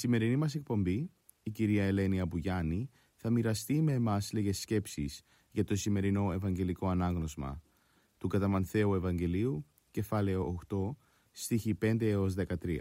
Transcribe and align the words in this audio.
Σημερινή 0.00 0.36
μας 0.36 0.54
εκπομπή, 0.54 1.10
η 1.42 1.50
κυρία 1.50 1.84
Ελένη 1.84 2.20
Αμπουγιάννη 2.20 2.90
θα 3.16 3.30
μοιραστεί 3.30 3.82
με 3.82 3.92
εμάς 3.92 4.32
λίγες 4.32 4.58
σκέψεις 4.58 5.22
για 5.50 5.64
το 5.64 5.76
σημερινό 5.76 6.32
Ευαγγελικό 6.32 6.88
Ανάγνωσμα 6.88 7.62
του 8.18 8.28
Καταμανθαίου 8.28 8.94
Ευαγγελίου, 8.94 9.66
κεφάλαιο 9.90 10.58
8, 10.70 10.96
στίχη 11.30 11.78
5 11.82 11.96
έως 12.00 12.34
13. 12.34 12.78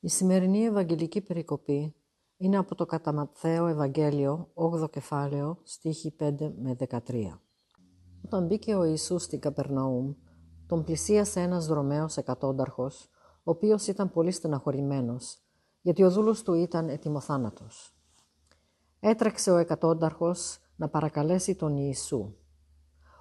Η 0.00 0.08
σημερινή 0.08 0.64
Ευαγγελική 0.64 1.20
περικοπή 1.20 1.94
είναι 2.36 2.56
από 2.56 2.74
το 2.74 2.86
Καταμανθαίο 2.86 3.66
Ευαγγέλιο, 3.66 4.50
8ο 4.54 4.90
κεφάλαιο, 4.90 5.58
στίχη 5.62 6.14
5 6.18 6.52
με 6.62 6.76
13. 7.06 7.40
Όταν 8.24 8.46
μπήκε 8.46 8.74
ο 8.74 8.84
Ιησούς 8.84 9.22
στην 9.22 9.40
Καπερναούμ, 9.40 10.14
τον 10.66 10.84
πλησίασε 10.84 11.40
ένας 11.40 11.66
δρομέος 11.66 12.16
εκατόνταρχος, 12.16 13.08
ο 13.42 13.50
οποίος 13.50 13.86
ήταν 13.86 14.10
πολύ 14.10 14.30
στεναχωρημένος, 14.30 15.38
γιατί 15.80 16.02
ο 16.02 16.10
δούλος 16.10 16.42
του 16.42 16.54
ήταν 16.54 16.88
ετοιμοθάνατος. 16.88 17.94
Έτρεξε 19.00 19.50
ο 19.50 19.56
εκατόνταρχος 19.56 20.58
να 20.76 20.88
παρακαλέσει 20.88 21.54
τον 21.54 21.76
Ιησού. 21.76 22.34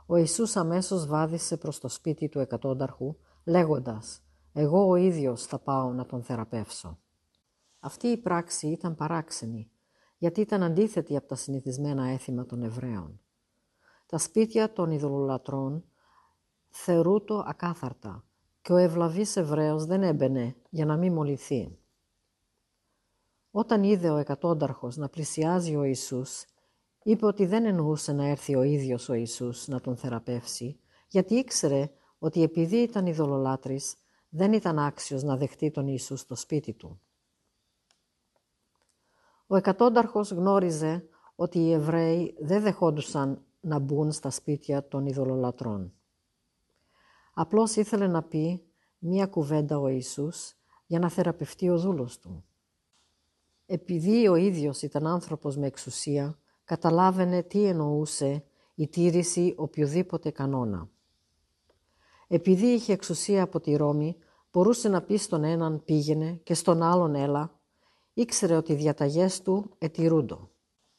Ο 0.06 0.16
Ιησούς 0.16 0.56
αμέσως 0.56 1.08
βάδισε 1.08 1.58
προς 1.58 1.80
το 1.80 1.88
σπίτι 1.88 2.30
του 2.30 2.40
εκατόνταρχου, 2.40 3.16
λέγοντας 3.44 4.22
«Εγώ 4.54 4.88
ο 4.88 4.96
ίδιος 4.96 5.46
θα 5.46 5.60
πάω 5.60 5.94
να 5.94 6.06
τον 6.06 6.24
θεραπεύσω». 6.24 7.00
Αυτή 7.80 8.08
η 8.08 8.18
πράξη 8.18 8.68
ήταν 8.68 8.96
παράξενη, 8.96 9.72
γιατί 10.18 10.42
ήταν 10.42 10.64
αντίθετη 10.64 11.16
από 11.16 11.28
τα 11.28 11.36
συνηθισμένα 11.36 12.08
έθιμα 12.08 12.46
των 12.46 12.64
Εβραίων. 12.64 13.20
Τα 14.06 14.18
σπίτια 14.18 14.74
των 14.74 14.92
ειδωλολατρών 14.92 15.84
θερούτο 16.70 17.44
ακάθαρτα 17.48 18.24
και 18.70 18.76
ο 18.76 18.78
ευλαβής 18.78 19.36
Εβραίος 19.36 19.86
δεν 19.86 20.04
έμπαινε 20.04 20.56
για 20.70 20.86
να 20.86 20.98
μην 20.98 21.14
μολυθεί. 21.14 21.78
Όταν 23.52 23.84
είδε 23.84 24.10
ο 24.10 24.16
εκατόνταρχος 24.16 24.98
να 24.98 25.10
πλησιάζει 25.10 25.76
ο 25.76 25.84
Ιησούς, 25.84 26.46
είπε 27.04 27.26
ότι 27.26 27.46
δεν 27.46 27.66
εννοούσε 27.66 28.14
να 28.14 28.26
έρθει 28.26 28.56
ο 28.56 28.64
ίδιος 28.64 29.10
ο 29.10 29.14
Ιησούς 29.14 29.68
να 29.68 29.82
τον 29.82 29.96
θεραπεύσει, 29.96 30.80
γιατί 31.08 31.36
ήξερε 31.36 31.92
ότι 32.20 32.44
επειδή 32.44 32.78
ήταν 32.78 33.06
ειδωλολάτρης, 33.06 33.96
δεν 34.30 34.54
ήταν 34.54 34.80
άξιος 34.80 35.24
να 35.24 35.38
δεχτεί 35.38 35.72
τον 35.72 35.88
Ιησούς 35.88 36.20
στο 36.20 36.36
σπίτι 36.36 36.74
του. 36.74 37.02
Ο 39.48 39.56
εκατόνταρχος 39.56 40.32
γνώριζε 40.32 41.10
ότι 41.36 41.60
οι 41.60 41.72
Εβραίοι 41.72 42.36
δεν 42.40 42.62
δεχόντουσαν 42.62 43.46
να 43.60 43.80
μπουν 43.80 44.12
στα 44.12 44.30
σπίτια 44.30 44.88
των 44.88 45.06
ειδωλολατρών. 45.06 45.94
Απλώς 47.42 47.76
ήθελε 47.76 48.08
να 48.08 48.24
πει 48.24 48.64
μία 48.98 49.26
κουβέντα 49.26 49.80
ο 49.80 49.88
Ιησούς 49.88 50.54
για 50.86 51.00
να 51.00 51.10
θεραπευτεί 51.10 51.70
ο 51.70 51.78
δούλος 51.78 52.20
του. 52.20 52.46
Επειδή 53.66 54.28
ο 54.28 54.36
ίδιος 54.36 54.82
ήταν 54.82 55.08
άνθρωπος 55.08 55.58
με 55.58 55.68
εξουσία, 55.68 56.40
καταλάβαινε 56.64 57.44
τι 57.44 57.66
εννοούσε 57.66 58.44
η 58.76 58.88
τήρηση 58.88 59.54
οποιοδήποτε 59.58 60.32
κανόνα. 60.32 60.90
Επειδή 62.28 62.66
είχε 62.66 62.94
εξουσία 62.94 63.44
από 63.44 63.60
τη 63.60 63.76
Ρώμη, 63.76 64.18
μπορούσε 64.52 64.90
να 64.90 65.02
πει 65.02 65.18
στον 65.18 65.44
έναν 65.44 65.84
πήγαινε 65.84 66.40
και 66.44 66.54
στον 66.54 66.82
άλλον 66.82 67.16
έλα, 67.16 67.60
ήξερε 68.14 68.56
ότι 68.56 68.72
οι 68.72 68.76
διαταγές 68.76 69.42
του 69.42 69.70
ετηρούντο. 69.78 70.50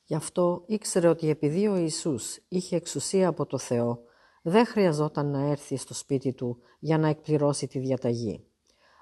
Γι' 0.05 0.15
αυτό 0.15 0.63
ήξερε 0.67 1.09
ότι 1.09 1.29
επειδή 1.29 1.67
ο 1.69 1.77
Ιησούς 1.77 2.39
είχε 2.49 2.77
εξουσία 2.77 3.29
από 3.29 3.47
το 3.47 3.59
Θεό, 3.59 4.09
δεν 4.43 4.67
χρειαζόταν 4.67 5.31
να 5.31 5.41
έρθει 5.41 5.77
στο 5.77 5.95
σπίτι 5.95 6.33
του 6.33 6.59
για 6.79 6.99
να 6.99 7.09
εκπληρώσει 7.09 7.67
τη 7.67 7.79
διαταγή. 7.79 8.45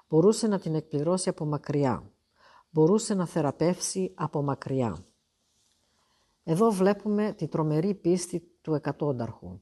Μπορούσε 0.09 0.47
να 0.47 0.59
την 0.59 0.75
εκπληρώσει 0.75 1.29
από 1.29 1.45
μακριά. 1.45 2.11
Μπορούσε 2.69 3.13
να 3.13 3.25
θεραπεύσει 3.25 4.11
από 4.15 4.41
μακριά. 4.41 5.05
Εδώ 6.43 6.71
βλέπουμε 6.71 7.33
τη 7.37 7.47
τρομερή 7.47 7.93
πίστη 7.93 8.39
του 8.61 8.73
εκατόνταρχου 8.73 9.59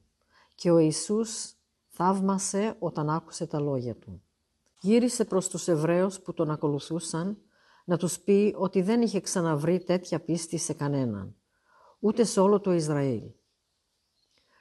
και 0.54 0.70
ο 0.70 0.78
Ιησούς 0.78 1.54
θαύμασε 1.88 2.76
όταν 2.78 3.10
άκουσε 3.10 3.46
τα 3.46 3.60
λόγια 3.60 3.96
του. 3.96 4.22
Γύρισε 4.80 5.24
προς 5.24 5.48
τους 5.48 5.68
Εβραίους 5.68 6.20
που 6.20 6.32
τον 6.32 6.50
ακολουθούσαν 6.50 7.38
να 7.84 7.96
τους 7.96 8.18
πει 8.18 8.54
ότι 8.56 8.82
δεν 8.82 9.02
είχε 9.02 9.20
ξαναβρει 9.20 9.78
τέτοια 9.84 10.20
πίστη 10.20 10.56
σε 10.56 10.72
κανέναν, 10.72 11.36
ούτε 11.98 12.24
σε 12.24 12.40
όλο 12.40 12.60
το 12.60 12.72
Ισραήλ. 12.72 13.22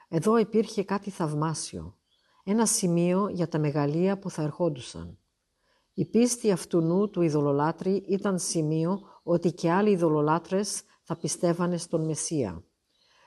Εδώ 0.07 0.38
υπήρχε 0.38 0.84
κάτι 0.84 1.09
θαυμάσιο, 1.09 1.97
ένα 2.44 2.66
σημείο 2.66 3.28
για 3.29 3.47
τα 3.47 3.59
μεγαλεία 3.59 4.19
που 4.19 4.29
θα 4.29 4.41
ερχόντουσαν. 4.41 5.18
Η 5.94 6.06
πίστη 6.06 6.51
αυτού 6.51 6.81
νου 6.81 7.09
του 7.09 7.22
ειδωλολάτρη 7.22 8.03
ήταν 8.07 8.40
σημείο 8.40 9.00
ότι 9.23 9.51
και 9.51 9.72
άλλοι 9.72 9.91
ειδωλολάτρες 9.91 10.81
θα 11.03 11.17
πιστεύανε 11.17 11.78
στον 11.78 12.06
Μεσσία. 12.06 12.63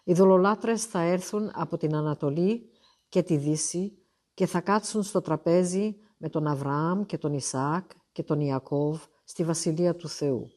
Οι 0.05 0.13
ειδωλολάτρες 0.13 0.85
θα 0.85 1.01
έρθουν 1.01 1.51
από 1.55 1.77
την 1.77 1.95
Ανατολή 1.95 2.71
και 3.09 3.23
τη 3.23 3.37
Δύση 3.37 3.99
και 4.35 4.47
θα 4.47 4.61
κάτσουν 4.61 5.03
στο 5.03 5.21
τραπέζι 5.21 5.97
με 6.17 6.29
τον 6.29 6.47
Αβραάμ 6.47 7.05
και 7.05 7.19
τον 7.19 7.33
Ισαάκ 7.35 7.91
και 8.13 8.23
τον 8.23 8.41
Ιακώβ 8.41 9.03
στη 9.25 9.45
Βασιλεία 9.45 9.97
του 9.97 10.09
Θεού. 10.09 10.51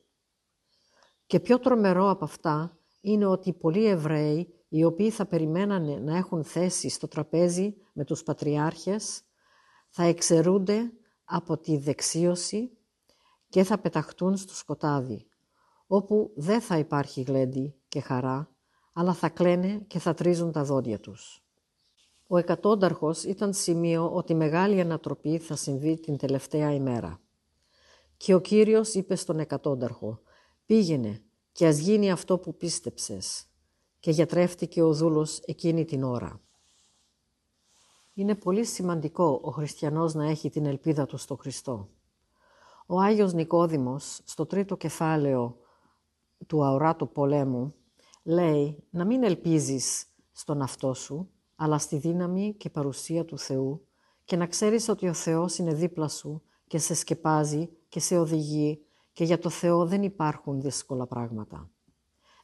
Και 1.26 1.40
πιο 1.40 1.60
τρομερό 1.60 2.10
από 2.10 2.26
αυτά 2.26 2.78
είναι 3.02 3.26
ότι 3.26 3.54
πολλοί 3.54 3.86
Εβραίοι 3.86 4.63
οι 4.74 4.84
οποίοι 4.84 5.10
θα 5.10 5.26
περιμένανε 5.26 5.96
να 5.96 6.18
έχουν 6.18 6.44
θέση 6.44 6.90
στο 6.90 7.08
τραπέζι 7.08 7.76
με 7.94 8.04
τους 8.04 8.24
πατριάρχες, 8.24 9.22
θα 9.90 10.04
εξαιρούνται 10.04 10.92
από 11.24 11.58
τη 11.58 11.78
δεξίωση 11.78 12.72
και 13.50 13.64
θα 13.64 13.78
πεταχτούν 13.78 14.38
στο 14.38 14.56
σκοτάδι, 14.56 15.28
όπου 15.88 16.32
δεν 16.36 16.62
θα 16.62 16.78
υπάρχει 16.78 17.22
γλέντι 17.22 17.76
και 17.88 18.00
χαρά, 18.00 18.50
αλλά 18.94 19.14
θα 19.14 19.30
κλαίνε 19.30 19.84
και 19.88 20.00
θα 20.00 20.14
τρίζουν 20.14 20.52
τα 20.52 20.64
δόντια 20.64 21.00
τους. 21.00 21.44
Ο 22.28 22.38
εκατόνταρχος 22.38 23.24
ήταν 23.24 23.54
σημείο 23.54 24.14
ότι 24.14 24.34
μεγάλη 24.34 24.80
ανατροπή 24.80 25.38
θα 25.38 25.56
συμβεί 25.56 26.00
την 26.00 26.18
τελευταία 26.18 26.74
ημέρα. 26.74 27.20
Και 28.18 28.34
ο 28.34 28.40
Κύριος 28.40 28.94
είπε 28.94 29.16
στον 29.16 29.40
εκατόνταρχο 29.40 30.20
«Πήγαινε 30.66 31.24
και 31.52 31.68
ας 31.68 31.78
γίνει 31.78 32.12
αυτό 32.12 32.38
που 32.38 32.58
πίστεψες» 32.58 33.48
και 34.04 34.12
γιατρεύτηκε 34.12 34.82
ο 34.82 34.94
δούλος 34.94 35.40
εκείνη 35.40 35.86
την 35.86 36.04
ώρα. 36.04 36.42
Είναι 38.14 38.36
πολύ 38.36 38.66
σημαντικό 38.66 39.40
ο 39.44 39.52
χριστιανός 39.52 40.14
να 40.14 40.26
έχει 40.26 40.50
την 40.50 40.66
ελπίδα 40.66 41.06
του 41.06 41.18
στο 41.18 41.36
Χριστό. 41.36 41.90
Ο 42.86 43.00
Άγιος 43.00 43.34
Νικόδημος, 43.34 44.22
στο 44.24 44.46
τρίτο 44.46 44.78
κεφάλαιο 44.78 45.58
του 46.48 46.64
αοράτου 46.64 47.12
πολέμου, 47.12 47.74
λέει 48.24 48.84
να 48.90 49.06
μην 49.06 49.24
ελπίζεις 49.24 50.06
στον 50.32 50.62
αυτό 50.62 50.94
σου, 50.94 51.30
αλλά 51.56 51.78
στη 51.78 51.98
δύναμη 51.98 52.54
και 52.54 52.70
παρουσία 52.70 53.26
του 53.26 53.38
Θεού 53.38 53.88
και 54.24 54.36
να 54.36 54.48
ξέρεις 54.48 54.90
ότι 54.90 55.08
ο 55.08 55.14
Θεός 55.14 55.58
είναι 55.58 55.74
δίπλα 55.74 56.08
σου 56.08 56.42
και 56.68 56.78
σε 56.78 56.94
σκεπάζει 56.94 57.70
και 57.90 58.00
σε 58.00 58.18
οδηγεί 58.18 58.86
και 59.12 59.24
για 59.24 59.40
το 59.40 59.50
Θεό 59.50 59.86
δεν 59.86 60.04
υπάρχουν 60.04 60.62
δύσκολα 60.62 61.08
πράγματα. 61.08 61.73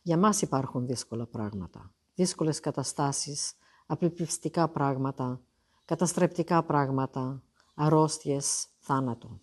Για 0.10 0.18
μας 0.18 0.42
υπάρχουν 0.42 0.86
δύσκολα 0.86 1.26
πράγματα, 1.26 1.94
δύσκολες 2.16 2.60
καταστάσεις, 2.60 3.54
απληπιστικά 3.86 4.68
πράγματα, 4.68 5.42
καταστρεπτικά 5.86 6.64
πράγματα, 6.64 7.44
αρρώστιες, 7.74 8.68
θάνατο. 8.80 9.40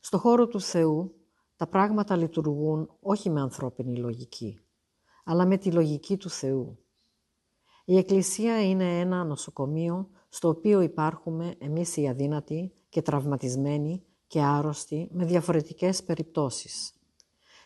Στο 0.00 0.18
χώρο 0.18 0.46
του 0.46 0.60
Θεού 0.60 1.14
τα 1.56 1.66
πράγματα 1.66 2.16
λειτουργούν 2.16 2.90
όχι 3.00 3.30
με 3.30 3.40
ανθρώπινη 3.40 3.96
λογική, 3.96 4.60
αλλά 5.24 5.46
με 5.46 5.56
τη 5.56 5.72
λογική 5.72 6.16
του 6.16 6.30
Θεού. 6.30 6.78
Η 7.84 7.96
Εκκλησία 7.96 8.68
είναι 8.68 8.98
ένα 8.98 9.24
νοσοκομείο 9.24 10.08
στο 10.28 10.48
οποίο 10.48 10.80
υπάρχουμε 10.80 11.54
εμείς 11.58 11.96
οι 11.96 12.08
αδύνατοι 12.08 12.72
και 12.88 13.02
τραυματισμένοι 13.02 14.04
και 14.26 14.42
άρρωστοι 14.42 15.08
με 15.12 15.24
διαφορετικές 15.24 16.04
περιπτώσεις. 16.04 16.94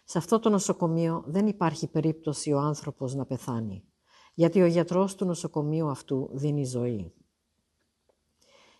Σε 0.05 0.19
αυτό 0.19 0.39
το 0.39 0.51
νοσοκομείο 0.51 1.25
δεν 1.27 1.47
υπάρχει 1.47 1.87
περίπτωση 1.87 2.53
ο 2.53 2.59
άνθρωπος 2.59 3.15
να 3.15 3.27
πεθάνει, 3.27 3.85
γιατί 4.35 4.62
ο 4.62 4.67
γιατρός 4.67 5.15
του 5.15 5.25
νοσοκομείου 5.25 5.89
αυτού 5.89 6.31
δίνει 6.33 6.65
ζωή. 6.65 7.12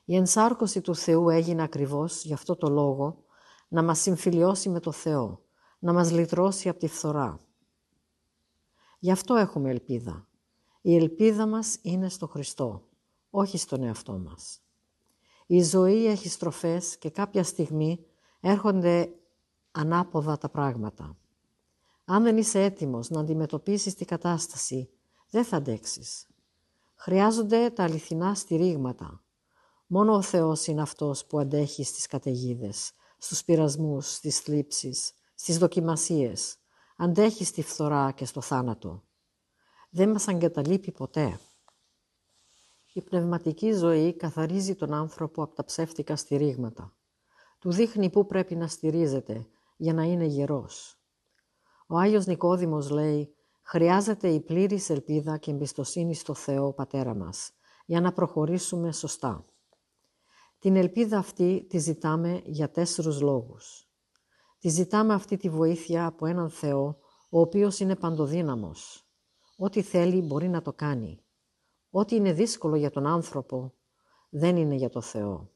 Η 0.05 0.17
ενσάρκωση 0.17 0.81
του 0.81 0.95
Θεού 0.95 1.29
έγινε 1.29 1.63
ακριβώς 1.63 2.25
γι' 2.25 2.33
αυτό 2.33 2.57
το 2.57 2.69
λόγο 2.69 3.25
να 3.69 3.83
μας 3.83 4.01
συμφιλιώσει 4.01 4.69
με 4.69 4.81
το 4.81 4.93
Θεό, 4.93 5.43
να 5.79 5.93
μας 5.93 6.11
λυτρώσει 6.11 6.69
από 6.69 6.79
τη 6.79 6.87
φθορά. 6.87 7.41
Γι' 8.99 9.11
αυτό 9.11 9.35
έχουμε 9.35 9.71
ελπίδα. 9.71 10.29
Η 10.81 10.97
ελπίδα 10.97 11.47
μας 11.47 11.79
είναι 11.83 12.09
στο 12.09 12.27
Χριστό, 12.27 12.89
όχι 13.31 13.59
στον 13.59 13.83
εαυτό 13.83 14.13
μας. 14.19 14.61
Η 15.47 15.63
ζωή 15.63 16.07
έχει 16.07 16.29
στροφές 16.29 16.99
και 16.99 17.11
κάποια 17.11 17.43
στιγμή 17.43 18.07
έρχονται 18.41 19.15
ανάποδα 19.77 20.39
τα 20.39 20.49
πράγματα. 20.49 21.17
Αν 22.05 22.23
δεν 22.23 22.37
είσαι 22.37 22.63
έτοιμος 22.63 23.11
να 23.11 23.21
αντιμετωπίσεις 23.21 23.95
την 23.95 24.07
κατάσταση, 24.07 24.91
δεν 25.31 25.45
θα 25.45 25.57
αντέξεις. 25.57 26.27
Χρειάζονται 26.95 27.71
τα 27.71 27.83
αληθινά 27.83 28.35
στηρίγματα. 28.35 29.23
Μόνο 29.87 30.15
ο 30.15 30.23
Θεός 30.23 30.67
είναι 30.67 30.83
αυτός 30.83 31.27
που 31.27 31.39
αντέχει 31.39 31.85
στις 31.85 32.07
καταιγίδες, 32.07 32.93
στους 33.19 33.45
πειρασμούς, 33.45 34.15
στις 34.15 34.39
θλίψεις, 34.39 35.13
στις 35.35 35.59
δοκιμασίες. 35.59 36.57
Αντέχει 36.97 37.45
στη 37.45 37.63
φθορά 37.63 38.13
και 38.13 38.25
στο 38.25 38.41
θάνατο. 38.41 39.03
Δεν 39.91 40.11
μας 40.11 40.27
εγκαταλείπει 40.27 40.93
ποτέ. 40.93 41.41
Η 42.93 43.03
πνευματική 43.03 43.73
ζωή 43.73 44.17
καθαρίζει 44.17 44.75
τον 44.75 44.93
άνθρωπο 44.93 45.43
από 45.43 45.55
τα 45.55 45.65
ψεύτικα 45.65 46.17
στηρίγματα. 46.17 46.93
Του 47.59 47.73
δείχνει 47.73 48.11
πού 48.11 48.27
πρέπει 48.27 48.55
να 48.55 48.69
στηρίζεται 48.69 49.47
για 49.77 49.93
να 49.93 50.03
είναι 50.03 50.25
γερός. 50.25 50.99
Ο 51.87 51.99
Άγιος 51.99 52.27
Νικόδημος 52.27 52.91
λέει 52.91 53.35
«Χρειάζεται 53.63 54.29
η 54.29 54.41
πλήρης 54.41 54.91
ελπίδα 54.91 55.37
και 55.37 55.51
εμπιστοσύνη 55.51 56.15
στο 56.15 56.35
Θεό 56.35 56.73
Πατέρα 56.73 57.15
μας 57.15 57.53
για 57.87 58.01
να 58.01 58.13
προχωρήσουμε 58.13 58.93
σωστά». 58.93 59.45
Την 60.59 60.77
ελπίδα 60.77 61.19
αυτή 61.19 61.67
τη 61.69 61.79
ζητάμε 61.79 62.43
για 62.45 62.71
τέσσερους 62.71 63.21
λόγους. 63.21 63.89
Τη 64.59 64.69
ζητάμε 64.69 65.15
αυτή 65.15 65.37
τη 65.37 65.49
βοήθεια 65.49 66.07
από 66.07 66.27
έναν 66.27 66.51
Θεό, 66.51 66.99
ο 67.31 67.41
οποίος 67.41 67.81
είναι 67.81 67.97
παντοδύναμος. 67.97 69.09
Ό,τι 69.57 69.83
θέλει 69.83 70.23
μπορεί 70.23 70.49
να 70.49 70.63
το 70.63 70.73
κάνει. 70.73 71.25
Ό,τι 71.91 72.17
είναι 72.17 72.33
δύσκολο 72.33 72.77
για 72.77 72.91
τον 72.91 73.07
άνθρωπο, 73.07 73.75
δεν 74.31 74.57
είναι 74.57 74.75
για 74.75 74.89
το 74.89 75.01
Θεό. 75.01 75.51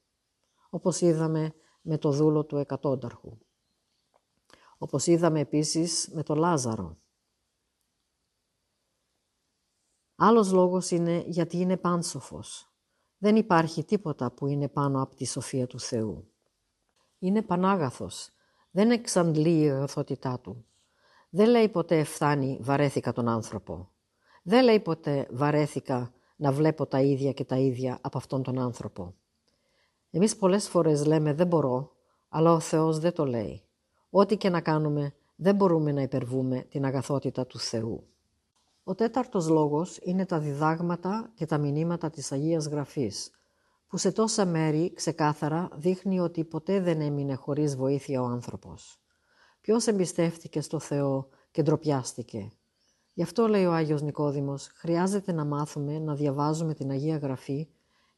Όπως 0.70 1.00
είδαμε 1.00 1.54
με 1.82 1.98
το 1.98 2.10
δούλο 2.10 2.44
του 2.44 2.56
εκατόνταρχου. 2.56 3.38
Όπως 4.78 5.06
είδαμε 5.06 5.40
επίσης 5.40 6.08
με 6.12 6.22
το 6.22 6.34
Λάζαρο. 6.34 6.98
Άλλος 10.16 10.52
λόγος 10.52 10.90
είναι 10.90 11.24
γιατί 11.26 11.56
είναι 11.56 11.76
πάνσοφος. 11.76 12.72
Δεν 13.18 13.36
υπάρχει 13.36 13.84
τίποτα 13.84 14.30
που 14.30 14.46
είναι 14.46 14.68
πάνω 14.68 15.02
από 15.02 15.14
τη 15.14 15.26
σοφία 15.26 15.66
του 15.66 15.80
Θεού. 15.80 16.30
Είναι 17.18 17.42
πανάγαθος. 17.42 18.30
Δεν 18.70 18.90
εξαντλεί 18.90 19.60
η 19.60 19.70
αγαθότητά 19.70 20.40
του. 20.40 20.66
Δεν 21.30 21.48
λέει 21.48 21.68
ποτέ 21.68 22.04
φτάνει 22.04 22.58
βαρέθηκα 22.60 23.12
τον 23.12 23.28
άνθρωπο. 23.28 23.90
Δεν 24.42 24.64
λέει 24.64 24.80
ποτέ 24.80 25.28
βαρέθηκα 25.30 26.12
να 26.36 26.52
βλέπω 26.52 26.86
τα 26.86 27.00
ίδια 27.00 27.32
και 27.32 27.44
τα 27.44 27.56
ίδια 27.56 27.98
από 28.00 28.18
αυτόν 28.18 28.42
τον 28.42 28.58
άνθρωπο. 28.58 29.14
Εμείς 30.10 30.36
πολλές 30.36 30.68
φορές 30.68 31.06
λέμε 31.06 31.34
δεν 31.34 31.46
μπορώ, 31.46 31.92
αλλά 32.28 32.52
ο 32.52 32.60
Θεός 32.60 32.98
δεν 32.98 33.12
το 33.12 33.26
λέει. 33.26 33.67
Ό,τι 34.20 34.36
και 34.36 34.48
να 34.48 34.60
κάνουμε 34.60 35.14
δεν 35.36 35.54
μπορούμε 35.54 35.92
να 35.92 36.02
υπερβούμε 36.02 36.66
την 36.70 36.84
αγαθότητα 36.84 37.46
του 37.46 37.58
Θεού. 37.58 38.06
Ο 38.84 38.94
τέταρτος 38.94 39.48
λόγος 39.48 39.98
είναι 40.02 40.26
τα 40.26 40.38
διδάγματα 40.38 41.30
και 41.34 41.46
τα 41.46 41.58
μηνύματα 41.58 42.10
της 42.10 42.32
Αγίας 42.32 42.66
Γραφής, 42.66 43.30
που 43.88 43.96
σε 43.96 44.12
τόσα 44.12 44.46
μέρη 44.46 44.92
ξεκάθαρα 44.94 45.68
δείχνει 45.74 46.20
ότι 46.20 46.44
ποτέ 46.44 46.80
δεν 46.80 47.00
έμεινε 47.00 47.34
χωρίς 47.34 47.76
βοήθεια 47.76 48.22
ο 48.22 48.24
άνθρωπος. 48.24 49.00
Ποιος 49.60 49.86
εμπιστεύτηκε 49.86 50.60
στο 50.60 50.78
Θεό 50.78 51.28
και 51.50 51.62
ντροπιάστηκε. 51.62 52.50
Γι' 53.12 53.22
αυτό 53.22 53.46
λέει 53.46 53.64
ο 53.64 53.72
Άγιος 53.72 54.02
Νικόδημος, 54.02 54.70
χρειάζεται 54.74 55.32
να 55.32 55.44
μάθουμε 55.44 55.98
να 55.98 56.14
διαβάζουμε 56.14 56.74
την 56.74 56.90
Αγία 56.90 57.16
Γραφή 57.16 57.68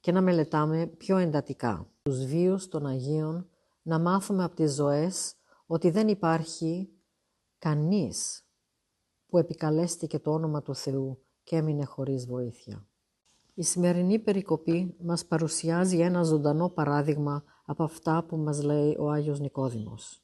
και 0.01 0.13
να 0.13 0.21
μελετάμε 0.21 0.87
πιο 0.87 1.17
εντατικά. 1.17 1.87
Τους 2.03 2.25
βίους 2.25 2.69
των 2.69 2.87
Αγίων, 2.87 3.49
να 3.83 3.99
μάθουμε 3.99 4.45
από 4.45 4.55
τις 4.55 4.75
ζωές 4.75 5.35
ότι 5.73 5.91
δεν 5.91 6.09
υπάρχει 6.09 6.91
κανείς 7.59 8.45
που 9.27 9.39
επικαλέστηκε 9.39 10.19
το 10.19 10.33
όνομα 10.33 10.63
του 10.63 10.75
Θεού 10.75 11.23
και 11.43 11.57
έμεινε 11.57 11.85
χωρίς 11.85 12.27
βοήθεια. 12.27 12.87
Η 13.55 13.63
σημερινή 13.63 14.19
περικοπή 14.19 14.95
μας 15.01 15.27
παρουσιάζει 15.27 15.99
ένα 15.99 16.23
ζωντανό 16.23 16.69
παράδειγμα 16.69 17.45
από 17.65 17.83
αυτά 17.83 18.25
που 18.25 18.37
μας 18.37 18.63
λέει 18.63 18.97
ο 18.99 19.11
Άγιος 19.11 19.41
Νικόδημος. 19.41 20.23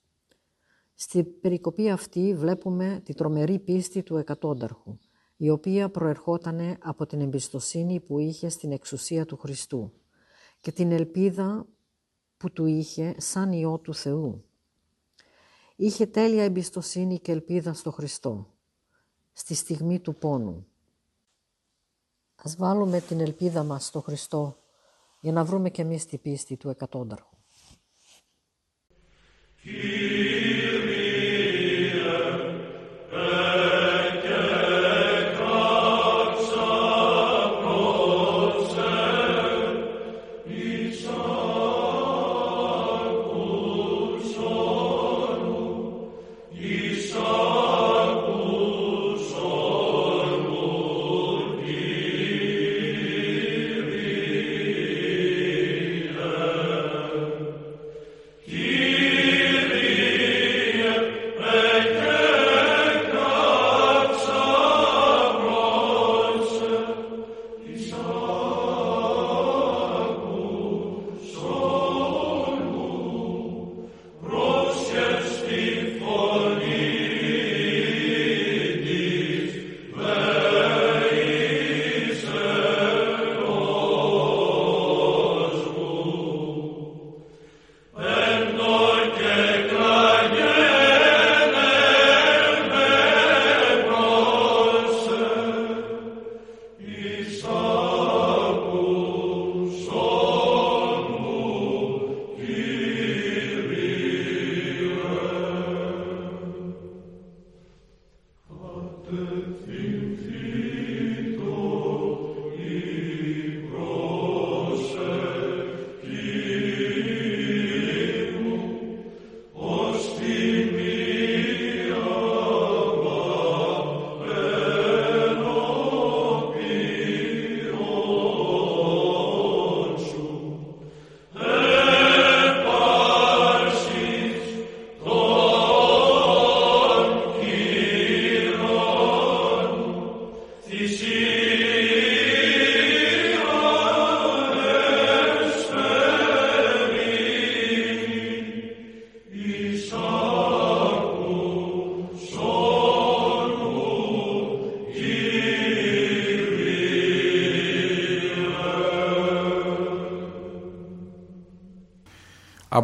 Στη 0.94 1.24
περικοπή 1.24 1.90
αυτή 1.90 2.34
βλέπουμε 2.34 3.00
τη 3.04 3.14
τρομερή 3.14 3.58
πίστη 3.58 4.02
του 4.02 4.16
εκατόνταρχου, 4.16 4.98
η 5.36 5.50
οποία 5.50 5.90
προερχόταν 5.90 6.76
από 6.82 7.06
την 7.06 7.20
εμπιστοσύνη 7.20 8.00
που 8.00 8.18
είχε 8.18 8.48
στην 8.48 8.72
εξουσία 8.72 9.24
του 9.24 9.36
Χριστού 9.36 9.92
και 10.60 10.72
την 10.72 10.92
ελπίδα 10.92 11.66
που 12.36 12.50
του 12.52 12.66
είχε 12.66 13.14
σαν 13.18 13.52
Υιό 13.52 13.78
του 13.78 13.94
Θεού. 13.94 14.44
Είχε 15.76 16.06
τέλεια 16.06 16.44
εμπιστοσύνη 16.44 17.18
και 17.18 17.32
ελπίδα 17.32 17.72
στο 17.72 17.90
Χριστό, 17.90 18.54
στη 19.32 19.54
στιγμή 19.54 20.00
του 20.00 20.14
πόνου. 20.14 20.66
Ας 22.36 22.56
βάλουμε 22.56 23.00
την 23.00 23.20
ελπίδα 23.20 23.64
μας 23.64 23.86
στο 23.86 24.00
Χριστό 24.00 24.62
για 25.20 25.32
να 25.32 25.44
βρούμε 25.44 25.70
και 25.70 25.82
εμείς 25.82 26.06
την 26.06 26.20
πίστη 26.20 26.56
του 26.56 26.68
εκατόνταρχου. 26.68 27.36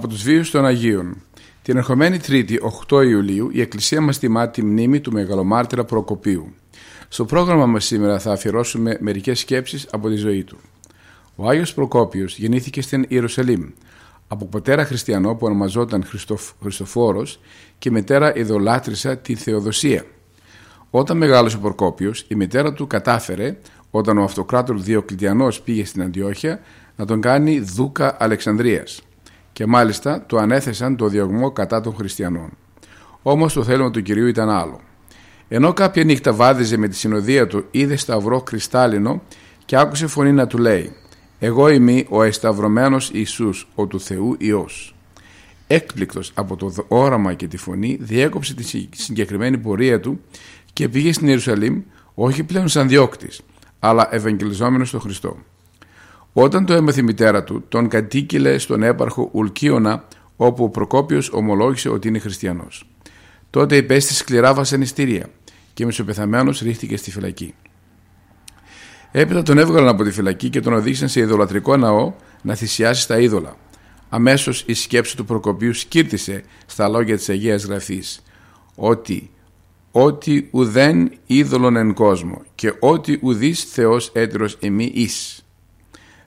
Από 0.02 0.10
τους 0.10 0.22
βίους 0.22 0.50
των 0.50 0.66
Αγίων. 0.66 1.22
Την 1.62 1.76
ερχομένη 1.76 2.18
Τρίτη, 2.18 2.58
8 2.88 3.04
Ιουλίου, 3.04 3.48
η 3.52 3.60
Εκκλησία 3.60 4.00
μας 4.00 4.18
τιμά 4.18 4.48
τη 4.48 4.64
μνήμη 4.64 5.00
του 5.00 5.12
Μεγαλομάρτυρα 5.12 5.84
Προκοπίου. 5.84 6.54
Στο 7.08 7.24
πρόγραμμα 7.24 7.66
μας 7.66 7.84
σήμερα 7.84 8.18
θα 8.18 8.32
αφιερώσουμε 8.32 8.96
μερικές 9.00 9.38
σκέψεις 9.38 9.88
από 9.90 10.08
τη 10.08 10.14
ζωή 10.14 10.44
του. 10.44 10.58
Ο 11.36 11.48
Άγιος 11.48 11.74
Προκόπιος 11.74 12.38
γεννήθηκε 12.38 12.82
στην 12.82 13.04
Ιερουσαλήμ 13.08 13.68
από 14.28 14.46
πατέρα 14.46 14.84
χριστιανό 14.84 15.34
που 15.34 15.46
ονομαζόταν 15.46 16.04
Χριστοφόρος 16.62 17.40
και 17.78 17.90
μετέρα 17.90 18.36
ειδωλάτρισα 18.36 19.16
τη 19.16 19.34
Θεοδοσία. 19.34 20.04
Όταν 20.90 21.16
μεγάλωσε 21.16 21.56
ο 21.56 21.60
Προκόπιος, 21.60 22.24
η 22.28 22.34
μητέρα 22.34 22.72
του 22.72 22.86
κατάφερε, 22.86 23.56
όταν 23.90 24.18
ο 24.18 24.22
αυτοκράτορ 24.22 24.78
Διοκλητιανός 24.78 25.60
πήγε 25.60 25.84
στην 25.84 26.02
Αντιόχεια, 26.02 26.60
να 26.96 27.04
τον 27.04 27.20
κάνει 27.20 27.60
δούκα 27.60 28.16
Αλεξανδρίας 28.18 29.02
και 29.62 29.68
μάλιστα 29.68 30.20
του 30.20 30.38
ανέθεσαν 30.38 30.96
το 30.96 31.08
διωγμό 31.08 31.50
κατά 31.50 31.80
των 31.80 31.94
χριστιανών. 31.94 32.50
Όμως 33.22 33.52
το 33.52 33.64
θέλημα 33.64 33.90
του 33.90 34.02
Κυρίου 34.02 34.26
ήταν 34.26 34.50
άλλο. 34.50 34.80
Ενώ 35.48 35.72
κάποια 35.72 36.04
νύχτα 36.04 36.32
βάδιζε 36.32 36.76
με 36.76 36.88
τη 36.88 36.96
συνοδεία 36.96 37.46
του, 37.46 37.64
είδε 37.70 37.96
σταυρό 37.96 38.40
κρυστάλλινο 38.40 39.22
και 39.64 39.76
άκουσε 39.76 40.06
φωνή 40.06 40.32
να 40.32 40.46
του 40.46 40.58
λέει 40.58 40.92
«Εγώ 41.38 41.68
είμαι 41.68 42.04
ο 42.08 42.22
εσταυρωμένος 42.22 43.10
Ιησούς, 43.12 43.68
ο 43.74 43.86
του 43.86 44.00
Θεού 44.00 44.36
Υιός». 44.38 44.94
Έκπληκτος 45.66 46.32
από 46.34 46.56
το 46.56 46.72
όραμα 46.88 47.34
και 47.34 47.46
τη 47.48 47.56
φωνή, 47.56 47.98
διέκοψε 48.00 48.54
τη 48.54 48.64
συγκεκριμένη 48.90 49.58
πορεία 49.58 50.00
του 50.00 50.20
και 50.72 50.88
πήγε 50.88 51.12
στην 51.12 51.28
Ιερουσαλήμ 51.28 51.82
όχι 52.14 52.42
πλέον 52.42 52.68
σαν 52.68 52.88
διώκτης, 52.88 53.40
αλλά 53.78 54.14
ευαγγελιζόμενος 54.14 54.88
στον 54.88 55.00
Χριστό. 55.00 55.36
Όταν 56.32 56.66
το 56.66 56.72
έμαθε 56.72 57.00
η 57.00 57.02
μητέρα 57.02 57.44
του, 57.44 57.64
τον 57.68 57.88
κατοίκηλε 57.88 58.58
στον 58.58 58.82
έπαρχο 58.82 59.28
Ουλκίωνα, 59.32 60.04
όπου 60.36 60.64
ο 60.64 60.68
Προκόπιος 60.68 61.30
ομολόγησε 61.32 61.88
ότι 61.88 62.08
είναι 62.08 62.18
χριστιανός. 62.18 62.86
Τότε 63.50 63.76
υπέστη 63.76 64.14
σκληρά 64.14 64.54
βασανιστήρια 64.54 65.26
και 65.74 65.86
μισοπεθαμένος 65.86 66.60
ρίχτηκε 66.60 66.96
στη 66.96 67.10
φυλακή. 67.10 67.54
Έπειτα 69.12 69.42
τον 69.42 69.58
έβγαλαν 69.58 69.88
από 69.88 70.02
τη 70.04 70.10
φυλακή 70.10 70.50
και 70.50 70.60
τον 70.60 70.72
οδήγησαν 70.72 71.08
σε 71.08 71.20
ειδωλατρικό 71.20 71.76
ναό 71.76 72.12
να 72.42 72.54
θυσιάσει 72.54 73.02
στα 73.02 73.20
είδωλα. 73.20 73.56
Αμέσως 74.08 74.64
η 74.66 74.74
σκέψη 74.74 75.16
του 75.16 75.24
Προκοπίου 75.24 75.74
σκύρτησε 75.74 76.42
στα 76.66 76.88
λόγια 76.88 77.16
της 77.16 77.28
Αγίας 77.28 77.64
Γραφής 77.64 78.22
ότι 78.74 79.30
ότι 79.90 80.48
ουδέν 80.50 81.12
είδωλον 81.26 81.76
εν 81.76 81.94
κόσμο 81.94 82.42
και 82.54 82.74
ότι 82.80 83.18
ουδής 83.22 83.64
Θεός 83.64 84.10
έτερος 84.14 84.56
εμεί 84.60 84.90
εις. 84.94 85.44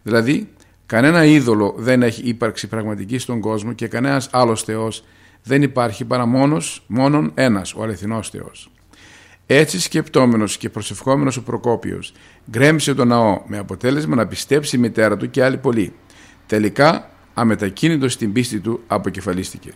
Δηλαδή, 0.06 0.50
κανένα 0.86 1.26
είδωλο 1.26 1.76
δεν 1.78 2.04
έχει 2.04 2.22
ύπαρξη 2.22 2.68
πραγματική 2.68 3.18
στον 3.18 3.40
κόσμο 3.40 3.74
και 3.74 3.88
κανένας 3.88 4.30
άλλος 4.32 4.64
Θεός 4.64 5.04
δεν 5.44 5.62
υπάρχει 5.62 6.06
παρά 6.06 6.26
μόνος, 6.26 6.84
μόνον 6.88 7.32
ένας, 7.34 7.74
ο 7.74 7.84
αληθινός 7.84 8.30
Θεός. 8.30 8.72
Έτσι 9.46 9.80
σκεπτόμενος 9.80 10.58
και 10.58 10.70
προσευχόμενος 10.70 11.38
ο 11.38 11.44
Προκόπιος 11.44 12.14
γκρέμισε 12.50 12.94
τον 12.94 13.08
ναό 13.08 13.42
με 13.48 13.58
αποτέλεσμα 13.58 14.16
να 14.16 14.28
πιστέψει 14.28 14.76
η 14.76 14.80
μητέρα 14.80 15.18
του 15.18 15.30
και 15.30 15.44
άλλοι 15.44 15.58
πολλοί. 15.58 15.94
Τελικά, 16.48 17.10
αμετακίνητος 17.34 18.14
στην 18.14 18.32
πίστη 18.32 18.60
του, 18.60 18.80
αποκεφαλίστηκε. 18.88 19.72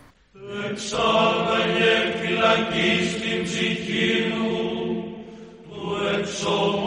Εξάγαγε 0.70 1.94
φυλακής 2.20 3.10
στην 3.10 3.42
ψυχή 3.44 4.32
μου, 4.34 5.14
του 5.70 5.96
εξομολογήσαστε 6.18 6.79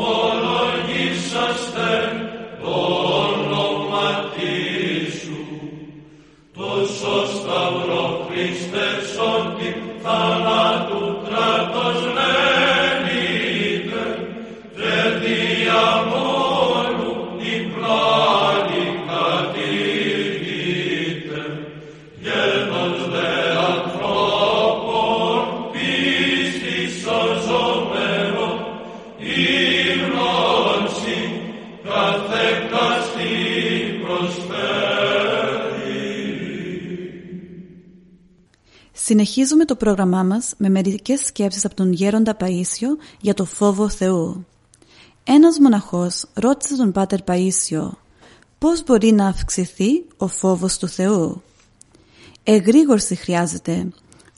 ότι 10.05 11.02
Συνεχίζουμε 39.45 39.75
το 39.77 39.85
πρόγραμμά 39.85 40.23
μας 40.23 40.53
με 40.57 40.69
μερικές 40.69 41.19
σκέψεις 41.19 41.65
από 41.65 41.75
τον 41.75 41.93
Γέροντα 41.93 42.37
Παΐσιο 42.39 42.97
για 43.21 43.33
το 43.33 43.45
φόβο 43.45 43.89
Θεού. 43.89 44.45
Ένας 45.23 45.59
μοναχός 45.59 46.25
ρώτησε 46.33 46.75
τον 46.75 46.91
Πάτερ 46.91 47.19
Παΐσιο 47.25 47.89
πώς 48.57 48.83
μπορεί 48.83 49.11
να 49.11 49.27
αυξηθεί 49.27 50.05
ο 50.17 50.27
φόβος 50.27 50.77
του 50.77 50.87
Θεού; 50.87 51.41
Εγρήγορση 52.43 53.15
χρειάζεται. 53.15 53.87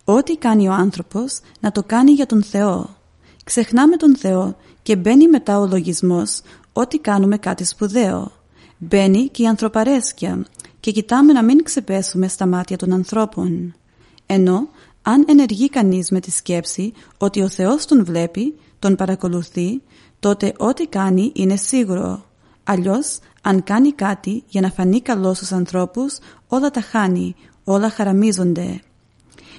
Ό,τι 0.03 0.37
κάνει 0.37 0.67
ο 0.67 0.71
άνθρωπος 0.71 1.39
να 1.59 1.71
το 1.71 1.83
κάνει 1.83 2.11
για 2.11 2.25
τον 2.25 2.43
Θεό. 2.43 2.95
Ξεχνάμε 3.43 3.95
τον 3.95 4.17
Θεό 4.17 4.55
και 4.81 4.95
μπαίνει 4.95 5.27
μετά 5.27 5.59
ο 5.59 5.67
λογισμός 5.67 6.41
ότι 6.73 6.99
κάνουμε 6.99 7.37
κάτι 7.37 7.65
σπουδαίο. 7.65 8.31
Μπαίνει 8.77 9.27
και 9.27 9.43
η 9.43 9.47
ανθρωπαρέσκεια 9.47 10.45
και 10.79 10.91
κοιτάμε 10.91 11.33
να 11.33 11.43
μην 11.43 11.63
ξεπέσουμε 11.63 12.27
στα 12.27 12.45
μάτια 12.45 12.77
των 12.77 12.93
ανθρώπων. 12.93 13.75
Ενώ 14.25 14.67
αν 15.07 15.25
ενεργεί 15.27 15.69
κανείς 15.69 16.11
με 16.11 16.19
τη 16.19 16.31
σκέψη 16.31 16.93
ότι 17.17 17.41
ο 17.41 17.49
Θεός 17.49 17.85
τον 17.85 18.05
βλέπει, 18.05 18.55
τον 18.79 18.95
παρακολουθεί, 18.95 19.81
τότε 20.19 20.53
ό,τι 20.57 20.87
κάνει 20.87 21.31
είναι 21.35 21.55
σίγουρο. 21.55 22.25
Αλλιώς, 22.63 23.19
αν 23.41 23.63
κάνει 23.63 23.91
κάτι 23.91 24.43
για 24.47 24.61
να 24.61 24.69
φανεί 24.69 25.01
καλός 25.01 25.37
στους 25.37 25.51
ανθρώπους, 25.51 26.17
όλα 26.47 26.71
τα 26.71 26.81
χάνει, 26.81 27.35
όλα 27.63 27.89
χαραμίζονται. 27.89 28.79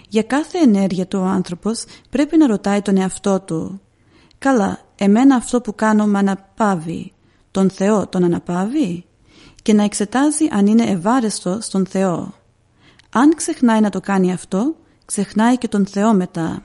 Για 0.09 0.23
κάθε 0.23 0.59
ενέργεια 0.59 1.07
του 1.07 1.19
ο 1.23 1.25
άνθρωπος 1.25 1.85
πρέπει 2.11 2.37
να 2.37 2.47
ρωτάει 2.47 2.83
τον 2.83 2.97
εαυτό 2.97 3.41
του. 3.41 3.81
Καλά, 4.39 4.81
εμένα 4.97 5.37
αυτό 5.37 5.61
που 5.61 5.75
κάνω 5.75 6.07
με 6.07 6.19
αναπαύει. 6.19 7.13
Τον 7.51 7.71
Θεό 7.71 8.07
τον 8.07 8.25
αναπαύει; 8.25 9.05
Και 9.63 9.73
να 9.73 9.83
εξετάζει 9.83 10.49
αν 10.51 10.67
είναι 10.67 10.85
ευάρεστο 10.85 11.59
στον 11.61 11.87
Θεό. 11.87 12.35
Αν 13.11 13.35
ξεχνάει 13.35 13.81
να 13.81 13.91
το 13.91 14.01
κάνει 14.01 14.33
αυτό, 14.33 14.75
ξεχνάει 15.07 15.59
και 15.59 15.69
τον 15.69 15.87
Θεό 15.87 16.15
μετά. 16.15 16.63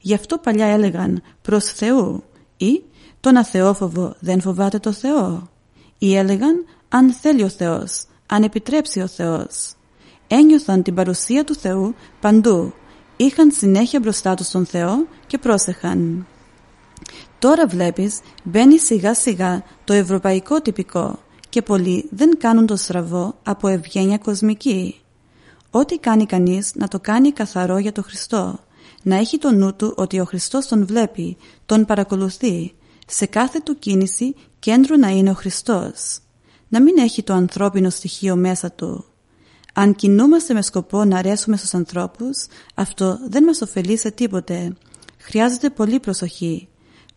Γι' 0.00 0.14
αυτό 0.14 0.38
παλιά 0.38 0.66
έλεγαν 0.66 1.22
προς 1.42 1.64
Θεού 1.64 2.22
ή 2.56 2.82
τον 3.20 3.36
αθεόφοβο 3.36 4.14
δεν 4.20 4.40
φοβάται 4.40 4.78
το 4.78 4.92
Θεό. 4.92 5.48
Ή 5.98 6.16
έλεγαν 6.16 6.64
αν 6.88 7.12
θέλει 7.12 7.42
ο 7.42 7.48
Θεός, 7.48 8.04
αν 8.26 8.42
επιτρέψει 8.42 9.00
ο 9.00 9.06
Θεός. 9.06 9.72
Ένιωθαν 10.26 10.82
την 10.82 10.94
παρουσία 10.94 11.44
του 11.44 11.54
Θεού 11.54 11.94
παντού. 12.20 12.72
Είχαν 13.16 13.50
συνέχεια 13.50 14.00
μπροστά 14.00 14.34
τους 14.34 14.50
τον 14.50 14.66
Θεό 14.66 15.06
και 15.26 15.38
πρόσεχαν. 15.38 16.26
Τώρα 17.38 17.66
βλέπεις 17.66 18.20
μπαίνει 18.42 18.78
σιγά 18.78 19.14
σιγά 19.14 19.62
το 19.84 19.92
ευρωπαϊκό 19.92 20.60
τυπικό 20.60 21.18
και 21.48 21.62
πολλοί 21.62 22.08
δεν 22.10 22.38
κάνουν 22.38 22.66
το 22.66 22.76
στραβό 22.76 23.34
από 23.42 23.68
ευγένεια 23.68 24.18
κοσμική. 24.18 25.00
Ό,τι 25.70 25.98
κάνει 25.98 26.26
κανείς 26.26 26.72
να 26.74 26.88
το 26.88 27.00
κάνει 27.00 27.32
καθαρό 27.32 27.78
για 27.78 27.92
το 27.92 28.02
Χριστό. 28.02 28.58
Να 29.02 29.16
έχει 29.16 29.38
το 29.38 29.52
νου 29.52 29.74
του 29.74 29.94
ότι 29.96 30.20
ο 30.20 30.24
Χριστός 30.24 30.66
τον 30.66 30.86
βλέπει, 30.86 31.36
τον 31.66 31.84
παρακολουθεί. 31.84 32.72
Σε 33.06 33.26
κάθε 33.26 33.60
του 33.60 33.78
κίνηση 33.78 34.34
κέντρο 34.58 34.96
να 34.96 35.08
είναι 35.08 35.30
ο 35.30 35.34
Χριστός. 35.34 36.18
Να 36.68 36.82
μην 36.82 36.98
έχει 36.98 37.22
το 37.22 37.32
ανθρώπινο 37.32 37.90
στοιχείο 37.90 38.36
μέσα 38.36 38.72
του. 38.72 39.04
Αν 39.74 39.94
κινούμαστε 39.94 40.54
με 40.54 40.62
σκοπό 40.62 41.04
να 41.04 41.18
αρέσουμε 41.18 41.56
στους 41.56 41.74
ανθρώπους, 41.74 42.46
αυτό 42.74 43.18
δεν 43.28 43.44
μας 43.44 43.60
ωφελεί 43.60 43.98
σε 43.98 44.10
τίποτε. 44.10 44.76
Χρειάζεται 45.18 45.70
πολύ 45.70 46.00
προσοχή. 46.00 46.68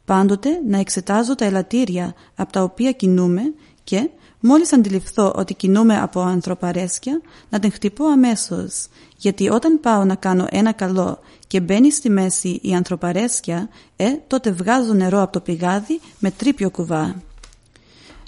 Πάντοτε 0.05 0.49
να 0.67 0.77
εξετάζω 0.77 1.35
τα 1.35 1.45
ελαττήρια 1.45 2.13
από 2.35 2.51
τα 2.51 2.63
οποία 2.63 2.91
κινούμε 2.91 3.41
και 3.83 4.09
Μόλις 4.43 4.73
αντιληφθώ 4.73 5.33
ότι 5.35 5.53
κινούμε 5.53 5.99
από 5.99 6.21
ανθρωπαρέσκεια, 6.21 7.21
να 7.49 7.59
την 7.59 7.71
χτυπώ 7.71 8.05
αμέσως, 8.05 8.87
γιατί 9.17 9.49
όταν 9.49 9.79
πάω 9.79 10.03
να 10.03 10.15
κάνω 10.15 10.47
ένα 10.49 10.71
καλό 10.71 11.19
και 11.47 11.59
μπαίνει 11.59 11.91
στη 11.91 12.09
μέση 12.09 12.59
η 12.61 12.73
ανθρωπαρέσκεια, 12.73 13.69
ε, 13.95 14.09
τότε 14.27 14.51
βγάζω 14.51 14.93
νερό 14.93 15.21
από 15.21 15.31
το 15.31 15.39
πηγάδι 15.39 15.99
με 16.19 16.31
τρίπιο 16.31 16.69
κουβά. 16.69 17.21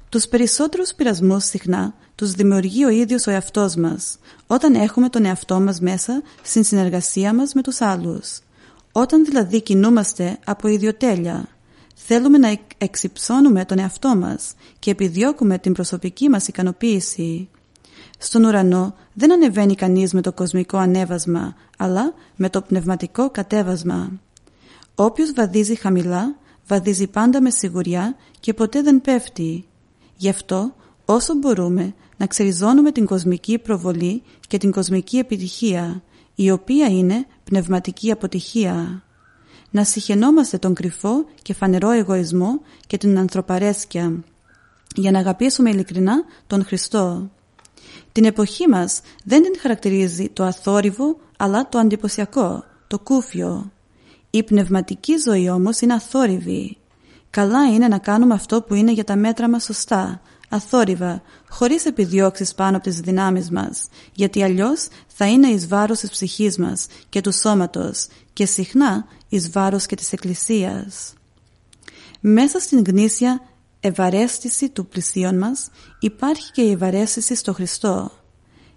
Τους 0.10 0.27
περισσότερους 0.27 0.93
πειρασμούς 0.93 1.43
συχνά 1.43 1.93
τους 2.15 2.32
δημιουργεί 2.32 2.86
ο 2.86 2.89
ίδιος 2.89 3.27
ο 3.27 3.32
εαυτός 3.32 3.75
μας, 3.75 4.17
όταν 4.48 4.75
έχουμε 4.75 5.10
τον 5.10 5.25
εαυτό 5.25 5.60
μας 5.60 5.79
μέσα 5.79 6.22
στην 6.41 6.63
συνεργασία 6.63 7.34
μας 7.34 7.53
με 7.53 7.62
τους 7.62 7.82
άλλους. 7.82 8.39
Όταν 8.91 9.25
δηλαδή 9.25 9.62
κινούμαστε 9.62 10.38
από 10.46 10.67
ιδιοτέλεια, 10.67 11.48
Θέλουμε 11.94 12.38
να 12.38 12.58
εξυψώνουμε 12.78 13.66
τον 13.66 13.80
εαυτό 13.80 14.16
μας 14.16 14.54
και 14.80 14.92
επιδιώκουμε 14.92 15.58
την 15.58 15.74
προσωπική 15.74 16.30
μας 16.30 16.48
ικανοποίηση. 16.48 17.50
Στον 18.18 18.44
ουρανό 18.44 18.96
δεν 19.14 19.32
ανεβαίνει 19.32 19.76
κανείς 19.76 20.14
με 20.14 20.22
το 20.22 20.34
κοσμικό 20.34 20.78
ανέβασμα, 20.78 21.56
αλλά 21.78 22.14
με 22.36 22.50
το 22.50 22.62
πνευματικό 22.62 23.30
κατέβασμα. 23.30 24.12
Όποιος 24.96 25.34
βαδίζει 25.34 25.76
χαμηλά, 25.76 26.36
βαδίζει 26.68 27.08
πάντα 27.08 27.42
με 27.42 27.50
σιγουριά 27.50 28.16
και 28.40 28.54
ποτέ 28.54 28.82
δεν 28.82 29.02
πέφτει. 29.02 29.66
Γι' 30.18 30.30
αυτό, 30.30 30.76
όσο 31.06 31.34
μπορούμε, 31.36 31.94
να 32.18 32.28
ξεριζώνουμε 32.28 32.92
την 32.92 33.06
κοσμική 33.06 33.58
προβολή 33.58 34.24
και 34.48 34.58
την 34.58 34.72
κοσμική 34.72 35.18
επιτυχία, 35.18 36.04
η 36.36 36.52
οποία 36.52 36.88
είναι 36.88 37.26
πνευματική 37.44 38.12
αποτυχία. 38.12 39.04
Να 39.75 39.84
συχαινόμαστε 39.84 40.58
τον 40.58 40.74
κρυφό 40.74 41.25
και 41.42 41.53
φανερό 41.53 41.89
εγωισμό 41.89 42.62
και 42.88 42.98
την 42.98 43.18
ανθρωπαρέσκεια, 43.18 44.24
για 44.96 45.12
να 45.12 45.20
αγαπήσουμε 45.20 45.70
ειλικρινά 45.70 46.13
τον 46.48 46.65
Χριστό. 46.65 47.30
Την 48.12 48.25
εποχή 48.25 48.68
μας 48.68 49.01
δεν 49.24 49.44
την 49.44 49.60
χαρακτηρίζει 49.60 50.30
το 50.30 50.44
αθόρυβο, 50.44 51.18
αλλά 51.38 51.70
το 51.70 51.77
αντιποσιακό, 51.77 52.63
το 52.88 53.00
κούφιο. 53.00 53.72
Η 54.30 54.44
πνευματική 54.44 55.13
ζωή 55.25 55.50
όμως 55.50 55.80
είναι 55.80 55.94
αθόρυβη. 55.94 56.77
Καλά 57.30 57.74
είναι 57.74 57.88
να 57.88 57.98
κάνουμε 57.98 58.34
αυτό 58.34 58.62
που 58.62 58.74
είναι 58.74 58.92
για 58.92 59.03
τα 59.03 59.15
μέτρα 59.15 59.50
μας 59.50 59.63
σωστά, 59.63 60.22
αθόρυβα, 60.50 61.22
χωρίς 61.50 61.86
επιδιώξεις 61.86 62.53
πάνω 62.53 62.75
από 62.75 62.86
τις 62.86 63.00
δυνάμεις 63.00 63.50
μας, 63.50 63.88
γιατί 64.13 64.44
αλλιώς 64.44 64.88
θα 65.08 65.27
είναι 65.27 65.48
εις 65.48 65.68
βάρος 65.68 66.00
της 66.00 66.10
ψυχής 66.10 66.58
μας 66.58 66.88
και 67.10 67.22
του 67.22 67.32
σώματος 67.32 68.08
και 68.34 68.46
συχνά 68.46 69.06
εις 69.30 69.52
βάρος 69.52 69.86
και 69.86 69.96
της 69.96 70.13
Εκκλησίας. 70.13 71.13
Μέσα 72.20 72.60
στην 72.60 72.84
γνήσια 72.88 73.42
ευαρέστηση 73.80 74.70
του 74.70 74.86
πλησίον 74.86 75.38
μας 75.38 75.70
υπάρχει 76.00 76.52
και 76.52 76.62
η 76.62 76.72
ευαρέστηση 76.72 77.36
στο 77.36 77.54
Χριστό. 77.54 78.12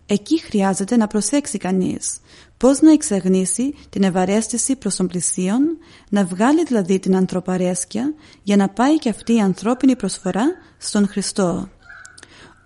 Εκεί 0.07 0.41
χρειάζεται 0.41 0.97
να 0.97 1.07
προσέξει 1.07 1.59
κανείς 1.59 2.21
πώς 2.57 2.81
να 2.81 2.93
εξαγνίσει 2.93 3.75
την 3.89 4.03
ευαρέστηση 4.03 4.77
προς 4.77 4.97
τον 4.97 5.07
πλησίον, 5.07 5.79
να 6.09 6.25
βγάλει 6.25 6.65
δηλαδή 6.65 6.99
την 6.99 7.17
ανθρωπαρέσκεια 7.17 8.15
για 8.43 8.57
να 8.57 8.69
πάει 8.69 8.99
και 8.99 9.09
αυτή 9.09 9.35
η 9.35 9.41
ανθρώπινη 9.41 9.97
προσφορά 9.97 10.45
στον 10.79 11.09
Χριστό. 11.09 11.69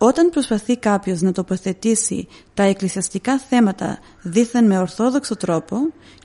Όταν 0.02 0.30
προσπαθεί 0.30 0.76
κάποιος 0.76 1.20
να 1.20 1.32
τοποθετήσει 1.32 2.28
τα 2.54 2.62
εκκλησιαστικά 2.62 3.38
θέματα 3.38 3.98
δήθεν 4.22 4.66
με 4.66 4.78
ορθόδοξο 4.78 5.36
τρόπο 5.36 5.76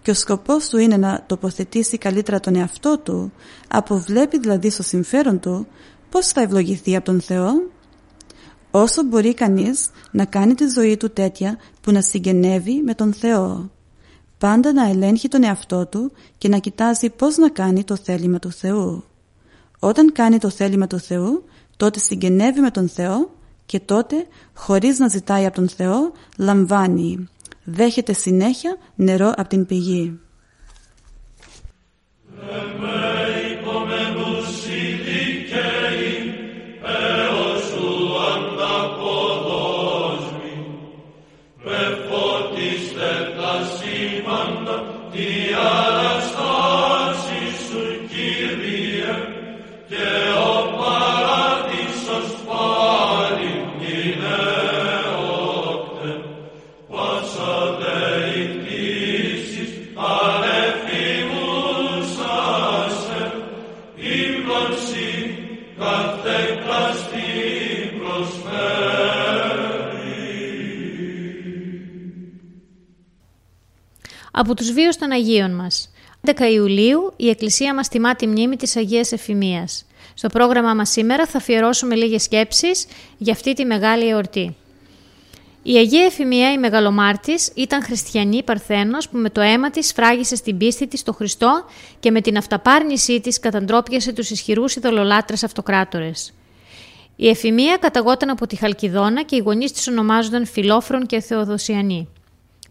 και 0.01 0.11
ο 0.11 0.13
σκοπός 0.13 0.69
του 0.69 0.77
είναι 0.77 0.97
να 0.97 1.23
τοποθετήσει 1.27 1.97
καλύτερα 1.97 2.39
τον 2.39 2.55
εαυτό 2.55 2.97
του, 2.97 3.31
αποβλέπει 3.67 4.39
δηλαδή 4.39 4.69
στο 4.69 4.83
συμφέρον 4.83 5.39
του 5.39 5.67
πώς 6.09 6.27
θα 6.27 6.41
ευλογηθεί 6.41 6.95
από 6.95 7.05
τον 7.05 7.21
Θεό; 7.21 7.51
Όσο 8.71 9.03
μπορεί 9.03 9.33
κανείς 9.33 9.89
να 10.11 10.25
κάνει 10.25 10.53
τη 10.53 10.67
ζωή 10.67 10.97
του 10.97 11.09
τέτοια 11.09 11.57
που 11.81 11.91
να 11.91 12.01
συγγενεύει 12.01 12.81
με 12.81 12.93
τον 12.93 13.13
Θεό. 13.13 13.71
Πάντα 14.37 14.73
να 14.73 14.89
ελέγχει 14.89 15.27
τον 15.27 15.43
εαυτό 15.43 15.85
του 15.85 16.11
και 16.37 16.47
να 16.47 16.57
κοιτάζει 16.57 17.09
πώς 17.09 17.37
να 17.37 17.49
κάνει 17.49 17.83
το 17.83 17.95
θέλημα 17.95 18.39
του 18.39 18.51
Θεού. 18.51 19.03
Όταν 19.79 20.11
κάνει 20.11 20.37
το 20.37 20.49
θέλημα 20.49 20.87
του 20.87 20.99
Θεού, 20.99 21.43
τότε 21.77 21.99
συγγενεύει 21.99 22.59
με 22.59 22.71
τον 22.71 22.89
Θεό 22.89 23.34
και 23.65 23.79
τότε, 23.79 24.27
χωρίς 24.53 24.99
να 24.99 25.07
ζητάει 25.07 25.45
από 25.45 25.55
τον 25.55 25.69
Θεό, 25.69 26.11
λαμβάνει. 26.37 27.27
Δέχεται 27.63 28.13
συνέχεια 28.13 28.77
νερό 28.95 29.33
από 29.35 29.49
την 29.49 29.65
πηγή. 29.65 30.19
Από 74.37 74.53
τους 74.55 74.71
βίους 74.71 74.97
των 74.97 75.11
Αγίων 75.11 75.51
μας. 75.55 75.89
11 76.25 76.31
Ιουλίου 76.53 77.13
η 77.15 77.29
Εκκλησία 77.29 77.73
μας 77.73 77.87
τιμά 77.87 78.15
τη 78.15 78.27
μνήμη 78.27 78.55
της 78.55 78.75
Αγίας 78.75 79.11
Εφημίας. 79.11 79.85
Στο 80.13 80.27
πρόγραμμά 80.27 80.73
μας 80.73 80.89
σήμερα 80.89 81.25
θα 81.25 81.37
αφιερώσουμε 81.37 81.95
λίγες 81.95 82.23
σκέψεις 82.23 82.85
για 83.17 83.33
αυτή 83.33 83.53
τη 83.53 83.65
μεγάλη 83.65 84.07
εορτή. 84.07 84.55
Η 85.63 85.75
Αγία 85.77 86.05
Εφημία, 86.05 86.51
η 86.51 86.57
Μεγαλομάρτης, 86.57 87.51
ήταν 87.55 87.83
χριστιανή 87.83 88.43
παρθένος 88.43 89.09
που 89.09 89.17
με 89.17 89.29
το 89.29 89.41
αίμα 89.41 89.69
της 89.69 89.91
φράγισε 89.93 90.35
στην 90.35 90.57
πίστη 90.57 90.87
της 90.87 90.99
στο 90.99 91.13
Χριστό 91.13 91.65
και 91.99 92.11
με 92.11 92.21
την 92.21 92.37
αυταπάρνησή 92.37 93.21
της 93.21 93.39
καταντρόπιασε 93.39 94.13
τους 94.13 94.29
ισχυρούς 94.29 94.75
ειδωλολάτρες 94.75 95.43
αυτοκράτορες. 95.43 96.33
Η 97.15 97.29
Εφημία 97.29 97.77
καταγόταν 97.77 98.29
από 98.29 98.47
τη 98.47 98.55
Χαλκιδόνα 98.55 99.23
και 99.23 99.35
οι 99.35 99.39
γονείς 99.39 99.71
της 99.71 99.87
ονομάζονταν 99.87 100.45
Φιλόφρον 100.45 101.05
και 101.05 101.19
Θεοδοσιανοί. 101.19 102.07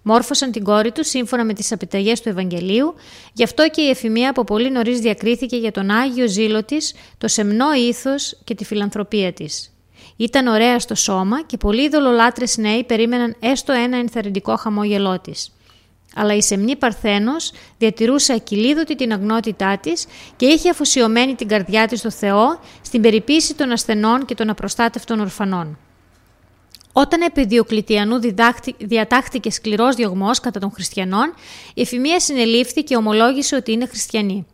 Μόρφωσαν 0.07 0.51
την 0.51 0.65
κόρη 0.65 0.93
τους 0.93 1.09
σύμφωνα 1.09 1.45
με 1.45 1.53
τις 1.53 1.71
επιταγές 1.71 2.21
του 2.21 2.29
Ευαγγελίου, 2.29 2.95
γι' 3.33 3.43
αυτό 3.43 3.69
και 3.69 3.81
η 3.81 3.89
εφημεία 3.89 4.31
από 4.31 4.45
πολύ 4.45 4.71
νωρίς 4.71 4.99
διακρίθηκε 4.99 5.57
για 5.57 5.71
τον 5.73 5.91
άγιο 5.91 6.29
ζήλο 6.29 6.65
της, 6.65 6.95
το 7.19 7.29
σεμνό 7.29 7.73
ήθος 7.73 8.39
και 8.45 8.55
τη 8.55 8.65
φιλανθρωπία 8.65 9.33
της. 9.33 9.75
Ήταν 10.17 10.47
ωραία 10.47 10.79
στο 10.79 10.95
σώμα 10.95 11.43
και 11.43 11.57
πολλοί 11.57 11.89
δολολάτρε 11.89 12.45
νέοι 12.57 12.85
περίμεναν 12.85 13.37
έστω 13.41 13.73
ένα 13.73 13.97
ενθαρρυντικό 13.97 14.57
χαμόγελό 14.57 15.21
της. 15.21 15.53
Αλλά 16.15 16.35
η 16.35 16.43
σεμνή 16.43 16.77
Παρθένος 16.77 17.53
διατηρούσε 17.79 18.33
ακυλίδωτη 18.33 18.95
την 18.95 19.13
αγνότητά 19.13 19.79
της 19.79 20.07
και 20.37 20.47
είχε 20.47 20.71
αφοσιωμένη 20.71 21.35
την 21.35 21.49
καρδιά 21.49 21.87
της 21.87 21.99
στο 21.99 22.11
Θεό 22.11 22.61
στην 22.83 23.01
περιποίηση 23.03 23.55
των 23.55 23.73
ασθενών 23.73 24.25
και 24.25 24.35
των 24.35 24.51
απροστάτευτων 24.51 25.21
ορφανών. 25.21 25.79
Όταν 26.97 27.21
επί 27.21 27.45
Διοκλητιανού 27.45 28.19
διατάχθηκε 28.79 29.51
σκληρός 29.51 29.95
διωγμός 29.95 30.41
κατά 30.41 30.61
των 30.61 30.71
χριστιανών, 30.71 31.35
η 31.75 31.81
εφημεία 31.81 32.21
συνελήφθη 32.21 32.83
και 32.83 32.97
ομολόγησε 32.97 33.57
ότι 33.57 33.73
είναι 33.73 33.87
χριστιανή. 33.87 34.47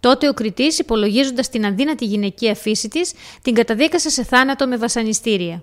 Τότε 0.00 0.28
ο 0.28 0.34
κριτή, 0.34 0.74
υπολογίζοντας 0.78 1.48
την 1.48 1.66
αδύνατη 1.66 2.04
γυναική 2.04 2.54
φύση 2.54 2.88
της, 2.88 3.12
την 3.42 3.54
καταδίκασε 3.54 4.10
σε 4.10 4.24
θάνατο 4.24 4.66
με 4.66 4.76
βασανιστήρια. 4.76 5.62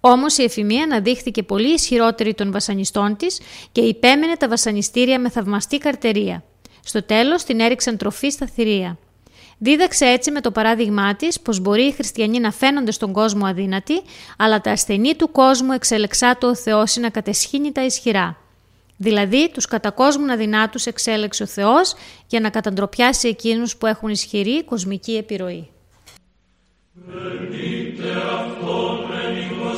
Όμως 0.00 0.38
η 0.38 0.42
εφημεία 0.42 0.82
αναδείχθηκε 0.82 1.42
πολύ 1.42 1.72
ισχυρότερη 1.72 2.34
των 2.34 2.52
βασανιστών 2.52 3.16
της 3.16 3.40
και 3.72 3.80
υπέμενε 3.80 4.36
τα 4.36 4.48
βασανιστήρια 4.48 5.20
με 5.20 5.30
θαυμαστή 5.30 5.78
καρτερία. 5.78 6.44
Στο 6.84 7.02
τέλος 7.02 7.44
την 7.44 7.60
έριξαν 7.60 7.96
τροφή 7.96 8.30
στα 8.30 8.46
θηρία. 8.46 8.98
Δίδαξε 9.58 10.04
έτσι 10.04 10.30
με 10.30 10.40
το 10.40 10.50
παράδειγμά 10.50 11.16
της 11.16 11.40
πως 11.40 11.60
μπορεί 11.60 11.82
οι 11.82 11.92
χριστιανοί 11.92 12.40
να 12.40 12.50
φαίνονται 12.50 12.90
στον 12.90 13.12
κόσμο 13.12 13.46
αδύνατοι, 13.46 14.02
αλλά 14.36 14.60
τα 14.60 14.70
ασθενή 14.70 15.14
του 15.14 15.30
κόσμου 15.32 15.72
εξελεξάτο 15.72 16.46
ο 16.46 16.54
Θεός 16.54 16.96
να 16.96 17.10
κατεσχύνει 17.10 17.72
τα 17.72 17.84
ισχυρά. 17.84 18.36
Δηλαδή, 18.96 19.50
τους 19.50 19.66
κατακόσμουν 19.66 20.30
αδυνάτους 20.30 20.86
εξέλεξε 20.86 21.42
ο 21.42 21.46
Θεός 21.46 21.94
για 22.26 22.40
να 22.40 22.50
καταντροπιάσει 22.50 23.28
εκείνους 23.28 23.76
που 23.76 23.86
έχουν 23.86 24.08
ισχυρή 24.08 24.64
κοσμική 24.64 25.16
επιρροή. 25.16 25.68
Ελείται 27.64 28.12
αυτό 28.34 29.06
με 29.08 29.26
και. 29.54 29.76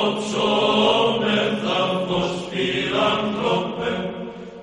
Οψώνε, 0.00 1.38
αγχωστοί, 1.78 2.68
άντρε, 3.08 3.94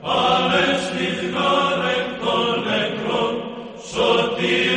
άντρε, 0.01 0.67
τις 0.91 1.19
καρέ, 1.33 1.95
κόρτε, 2.21 2.79
κόρτε, 3.03 3.47
σωστοί. 3.89 4.67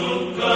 Christum 0.00 0.49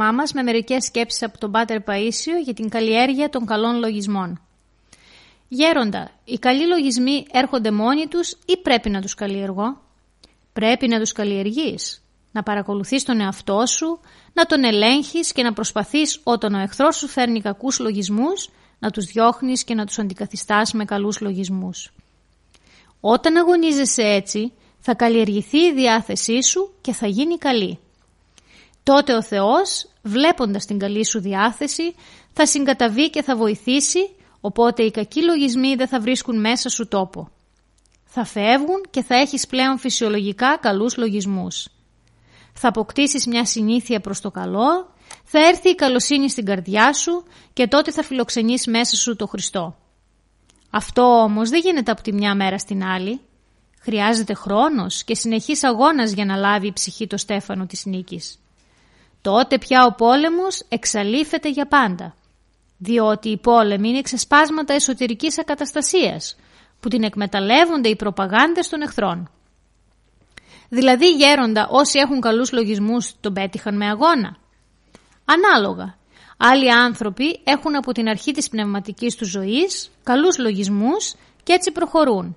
πρόγραμμά 0.00 0.22
μας 0.22 0.32
με 0.32 0.42
μερικές 0.42 0.84
σκέψεις 0.84 1.22
από 1.22 1.38
τον 1.38 1.50
Πάτερ 1.50 1.78
Παΐσιο 1.86 2.42
για 2.44 2.54
την 2.54 2.68
καλλιέργεια 2.68 3.28
των 3.28 3.46
καλών 3.46 3.78
λογισμών. 3.78 4.40
Γέροντα, 5.48 6.10
οι 6.24 6.38
καλοί 6.38 6.66
λογισμοί 6.66 7.26
έρχονται 7.32 7.70
μόνοι 7.70 8.06
τους 8.06 8.30
ή 8.30 8.56
πρέπει 8.62 8.90
να 8.90 9.00
τους 9.00 9.14
καλλιεργώ; 9.14 9.80
Πρέπει 10.52 10.88
να 10.88 10.98
τους 10.98 11.12
καλλιεργείς, 11.12 12.04
να 12.32 12.42
παρακολουθείς 12.42 13.04
τον 13.04 13.20
εαυτό 13.20 13.66
σου, 13.66 14.00
να 14.32 14.44
τον 14.44 14.64
ελέγχεις 14.64 15.32
και 15.32 15.42
να 15.42 15.52
προσπαθείς 15.52 16.20
όταν 16.24 16.54
ο 16.54 16.58
εχθρός 16.58 16.96
σου 16.96 17.08
φέρνει 17.08 17.40
κακούς 17.40 17.78
λογισμούς, 17.78 18.50
να 18.78 18.90
τους 18.90 19.04
διώχνεις 19.04 19.64
και 19.64 19.74
να 19.74 19.84
τους 19.84 19.98
αντικαθιστάς 19.98 20.72
με 20.72 20.84
καλούς 20.84 21.20
λογισμούς. 21.20 21.92
Όταν 23.00 23.36
αγωνίζεσαι 23.36 24.02
έτσι, 24.02 24.52
θα 24.78 24.94
καλλιεργηθεί 24.94 25.58
η 25.58 25.72
διάθεσή 25.74 26.42
σου 26.42 26.72
και 26.80 26.92
θα 26.92 27.06
γίνει 27.06 27.38
καλή. 27.38 27.78
Τότε 28.82 29.14
ο 29.14 29.22
Θεός, 29.22 29.86
βλέποντας 30.02 30.64
την 30.64 30.78
καλή 30.78 31.06
σου 31.06 31.20
διάθεση, 31.20 31.94
θα 32.32 32.46
συγκαταβεί 32.46 33.10
και 33.10 33.22
θα 33.22 33.36
βοηθήσει, 33.36 34.10
οπότε 34.40 34.82
οι 34.82 34.90
κακοί 34.90 35.22
λογισμοί 35.22 35.74
δεν 35.74 35.88
θα 35.88 36.00
βρίσκουν 36.00 36.40
μέσα 36.40 36.68
σου 36.68 36.88
τόπο. 36.88 37.30
Θα 38.04 38.24
φεύγουν 38.24 38.80
και 38.90 39.02
θα 39.02 39.14
έχεις 39.14 39.46
πλέον 39.46 39.78
φυσιολογικά 39.78 40.58
καλούς 40.60 40.96
λογισμούς. 40.96 41.68
Θα 42.52 42.68
αποκτήσεις 42.68 43.26
μια 43.26 43.44
συνήθεια 43.44 44.00
προς 44.00 44.20
το 44.20 44.30
καλό, 44.30 44.94
θα 45.24 45.38
έρθει 45.38 45.68
η 45.68 45.74
καλοσύνη 45.74 46.30
στην 46.30 46.44
καρδιά 46.44 46.92
σου 46.92 47.24
και 47.52 47.66
τότε 47.66 47.90
θα 47.90 48.02
φιλοξενείς 48.02 48.66
μέσα 48.66 48.96
σου 48.96 49.16
το 49.16 49.26
Χριστό. 49.26 49.76
Αυτό 50.70 51.02
όμως 51.02 51.50
δεν 51.50 51.60
γίνεται 51.60 51.90
από 51.90 52.02
τη 52.02 52.12
μια 52.12 52.34
μέρα 52.34 52.58
στην 52.58 52.84
άλλη. 52.84 53.20
Χρειάζεται 53.80 54.34
χρόνος 54.34 55.04
και 55.04 55.14
συνεχής 55.14 55.64
αγώνας 55.64 56.12
για 56.12 56.24
να 56.24 56.36
λάβει 56.36 56.66
η 56.66 56.72
ψυχή 56.72 57.06
το 57.06 57.16
στέφανο 57.16 57.66
της 57.66 57.84
νίκης 57.84 58.38
τότε 59.22 59.58
πια 59.58 59.84
ο 59.84 59.94
πόλεμος 59.94 60.64
εξαλείφεται 60.68 61.48
για 61.48 61.66
πάντα. 61.66 62.14
Διότι 62.78 63.28
οι 63.28 63.38
πόλεμοι 63.38 63.88
είναι 63.88 64.02
ξεσπάσματα 64.02 64.74
εσωτερικής 64.74 65.38
ακαταστασίας 65.38 66.36
που 66.80 66.88
την 66.88 67.02
εκμεταλλεύονται 67.02 67.88
οι 67.88 67.96
προπαγάνδες 67.96 68.68
των 68.68 68.80
εχθρών. 68.82 69.30
Δηλαδή 70.68 71.10
γέροντα 71.10 71.68
όσοι 71.70 71.98
έχουν 71.98 72.20
καλούς 72.20 72.52
λογισμούς 72.52 73.14
τον 73.20 73.32
πέτυχαν 73.32 73.76
με 73.76 73.86
αγώνα. 73.86 74.36
Ανάλογα. 75.24 75.98
Άλλοι 76.36 76.72
άνθρωποι 76.72 77.40
έχουν 77.44 77.76
από 77.76 77.92
την 77.92 78.08
αρχή 78.08 78.32
της 78.32 78.48
πνευματικής 78.48 79.16
τους 79.16 79.28
ζωής 79.28 79.90
καλούς 80.02 80.38
λογισμούς 80.38 81.14
και 81.42 81.52
έτσι 81.52 81.72
προχωρούν. 81.72 82.36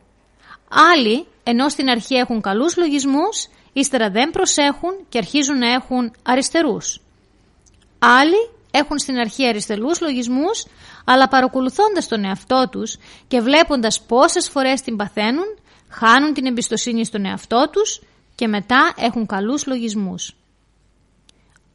Άλλοι, 0.69 1.25
ενώ 1.43 1.69
στην 1.69 1.89
αρχή 1.89 2.15
έχουν 2.15 2.41
καλούς 2.41 2.77
λογισμούς, 2.77 3.47
ύστερα 3.73 4.09
δεν 4.09 4.29
προσέχουν 4.29 5.05
και 5.09 5.17
αρχίζουν 5.17 5.57
να 5.57 5.71
έχουν 5.71 6.13
αριστερούς. 6.23 7.01
Άλλοι 7.99 8.49
έχουν 8.71 8.99
στην 8.99 9.17
αρχή 9.17 9.47
αριστερούς 9.47 10.01
λογισμούς, 10.01 10.65
αλλά 11.05 11.27
παρακολουθώντας 11.27 12.07
τον 12.07 12.25
εαυτό 12.25 12.67
τους 12.71 12.97
και 13.27 13.41
βλέποντας 13.41 14.01
πόσες 14.01 14.49
φορές 14.49 14.81
την 14.81 14.95
παθαίνουν, 14.95 15.57
χάνουν 15.89 16.33
την 16.33 16.45
εμπιστοσύνη 16.45 17.05
στον 17.05 17.25
εαυτό 17.25 17.69
τους 17.71 18.01
και 18.35 18.47
μετά 18.47 18.93
έχουν 18.97 19.25
καλούς 19.25 19.65
λογισμούς. 19.65 20.35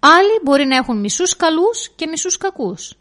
Άλλοι 0.01 0.41
μπορεί 0.43 0.67
να 0.67 0.77
έχουν 0.77 1.01
μισούς 1.01 1.37
καλούς 1.37 1.89
και 1.97 2.07
μισούς 2.07 2.37
κακούς. 2.37 2.95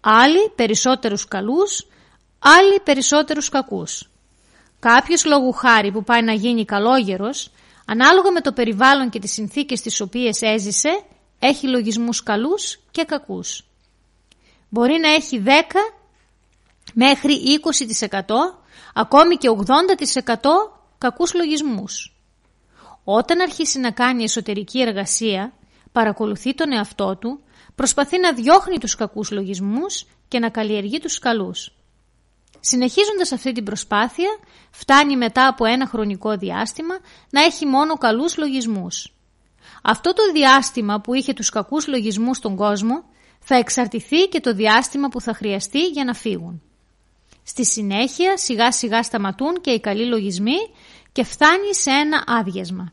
Άλλοι 0.00 0.50
περισσότερους 0.54 1.24
καλούς, 1.28 1.86
άλλοι 2.38 2.80
περισσότερους 2.84 3.48
κακούς. 3.48 4.10
Κάποιος 4.78 5.24
λόγου 5.24 5.52
χάρη 5.52 5.92
που 5.92 6.04
πάει 6.04 6.22
να 6.22 6.32
γίνει 6.32 6.64
καλόγερος 6.64 7.50
Ανάλογα 7.92 8.30
με 8.32 8.40
το 8.40 8.52
περιβάλλον 8.52 9.10
και 9.10 9.18
τις 9.18 9.32
συνθήκες 9.32 9.80
τις 9.80 10.00
οποίες 10.00 10.42
έζησε, 10.42 11.02
έχει 11.38 11.68
λογισμούς 11.68 12.22
καλούς 12.22 12.78
και 12.90 13.04
κακούς. 13.04 13.64
Μπορεί 14.68 14.98
να 14.98 15.08
έχει 15.08 15.42
10 15.46 15.50
μέχρι 16.94 17.34
20% 18.14 18.20
ακόμη 18.94 19.36
και 19.36 19.48
80% 19.48 19.54
κακούς 20.98 21.34
λογισμούς. 21.34 22.16
Όταν 23.04 23.40
αρχίσει 23.40 23.78
να 23.78 23.90
κάνει 23.90 24.22
εσωτερική 24.22 24.80
εργασία, 24.80 25.52
παρακολουθεί 25.92 26.54
τον 26.54 26.72
εαυτό 26.72 27.16
του, 27.16 27.40
προσπαθεί 27.74 28.18
να 28.18 28.32
διώχνει 28.32 28.78
τους 28.78 28.94
κακούς 28.94 29.30
λογισμούς 29.30 30.06
και 30.28 30.38
να 30.38 30.50
καλλιεργεί 30.50 30.98
τους 30.98 31.18
καλούς. 31.18 31.72
Συνεχίζοντας 32.64 33.32
αυτή 33.32 33.52
την 33.52 33.64
προσπάθεια, 33.64 34.38
φτάνει 34.70 35.16
μετά 35.16 35.46
από 35.46 35.64
ένα 35.64 35.86
χρονικό 35.86 36.36
διάστημα 36.36 36.98
να 37.30 37.42
έχει 37.42 37.66
μόνο 37.66 37.94
καλούς 37.94 38.36
λογισμούς. 38.36 39.14
Αυτό 39.82 40.12
το 40.12 40.22
διάστημα 40.32 41.00
που 41.00 41.14
είχε 41.14 41.32
τους 41.32 41.50
κακούς 41.50 41.86
λογισμούς 41.86 42.36
στον 42.36 42.56
κόσμο 42.56 43.04
θα 43.40 43.54
εξαρτηθεί 43.54 44.28
και 44.28 44.40
το 44.40 44.54
διάστημα 44.54 45.08
που 45.08 45.20
θα 45.20 45.34
χρειαστεί 45.34 45.86
για 45.86 46.04
να 46.04 46.14
φύγουν. 46.14 46.62
Στη 47.42 47.64
συνέχεια 47.64 48.36
σιγά 48.36 48.72
σιγά 48.72 49.02
σταματούν 49.02 49.60
και 49.60 49.70
οι 49.70 49.80
καλοί 49.80 50.06
λογισμοί 50.06 50.58
και 51.12 51.24
φτάνει 51.24 51.74
σε 51.74 51.90
ένα 51.90 52.24
άδειασμα. 52.26 52.92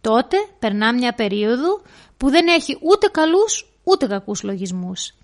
Τότε 0.00 0.36
περνά 0.58 0.94
μια 0.94 1.14
περίοδο 1.14 1.82
που 2.16 2.30
δεν 2.30 2.46
έχει 2.46 2.78
ούτε 2.82 3.06
καλούς 3.06 3.66
ούτε 3.84 4.06
κακούς 4.06 4.42
λογισμούς 4.42 5.14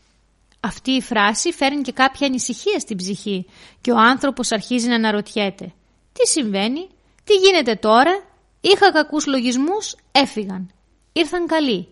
αυτή 0.61 0.91
η 0.91 1.01
φράση 1.01 1.53
φέρνει 1.53 1.83
και 1.83 1.93
κάποια 1.93 2.27
ανησυχία 2.27 2.79
στην 2.79 2.97
ψυχή 2.97 3.47
και 3.81 3.91
ο 3.91 3.99
άνθρωπος 3.99 4.53
αρχίζει 4.53 4.89
να 4.89 4.95
αναρωτιέται. 4.95 5.73
Τι 6.13 6.27
συμβαίνει, 6.27 6.89
τι 7.25 7.35
γίνεται 7.35 7.75
τώρα, 7.75 8.23
είχα 8.61 8.93
κακούς 8.93 9.27
λογισμούς, 9.27 9.97
έφυγαν. 10.13 10.71
Ήρθαν 11.13 11.47
καλοί. 11.47 11.89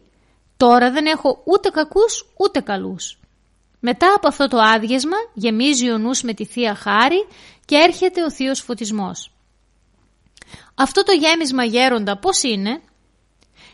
Τώρα 0.56 0.90
δεν 0.90 1.06
έχω 1.06 1.42
ούτε 1.44 1.68
κακούς 1.68 2.26
ούτε 2.36 2.60
καλούς. 2.60 3.18
Μετά 3.80 4.12
από 4.16 4.28
αυτό 4.28 4.48
το 4.48 4.58
άδειασμα 4.58 5.16
γεμίζει 5.34 5.90
ο 5.90 5.98
νους 5.98 6.22
με 6.22 6.34
τη 6.34 6.44
Θεία 6.44 6.74
Χάρη 6.74 7.26
και 7.64 7.76
έρχεται 7.76 8.22
ο 8.22 8.30
Θείος 8.30 8.60
Φωτισμός. 8.60 9.30
Αυτό 10.74 11.02
το 11.02 11.12
γέμισμα 11.12 11.64
γέροντα 11.64 12.18
πώς 12.18 12.42
είναι; 12.42 12.80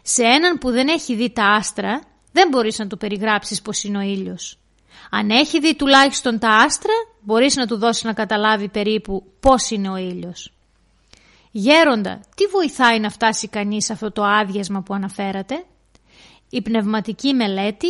Σε 0.02 0.22
έναν 0.22 0.58
που 0.58 0.70
δεν 0.70 0.88
έχει 0.88 1.14
δει 1.14 1.30
τα 1.30 1.44
άστρα 1.44 2.02
δεν 2.32 2.48
μπορείς 2.48 2.78
να 2.78 2.86
το 2.86 2.96
περιγράψεις 2.96 3.62
πως 3.62 3.84
είναι 3.84 3.98
ο 3.98 4.00
ήλιος. 4.00 4.61
Αν 5.14 5.30
έχει 5.30 5.60
δει 5.60 5.76
τουλάχιστον 5.76 6.38
τα 6.38 6.48
άστρα, 6.48 6.92
μπορείς 7.20 7.56
να 7.56 7.66
του 7.66 7.78
δώσεις 7.78 8.02
να 8.02 8.12
καταλάβει 8.12 8.68
περίπου 8.68 9.24
πώς 9.40 9.70
είναι 9.70 9.90
ο 9.90 9.96
ήλιος. 9.96 10.52
Γέροντα, 11.50 12.20
τι 12.36 12.46
βοηθάει 12.46 13.00
να 13.00 13.10
φτάσει 13.10 13.48
κανείς 13.48 13.84
σε 13.84 13.92
αυτό 13.92 14.12
το 14.12 14.24
άδειασμα 14.24 14.82
που 14.82 14.94
αναφέρατε; 14.94 15.64
Η 16.50 16.62
πνευματική 16.62 17.34
μελέτη, 17.34 17.86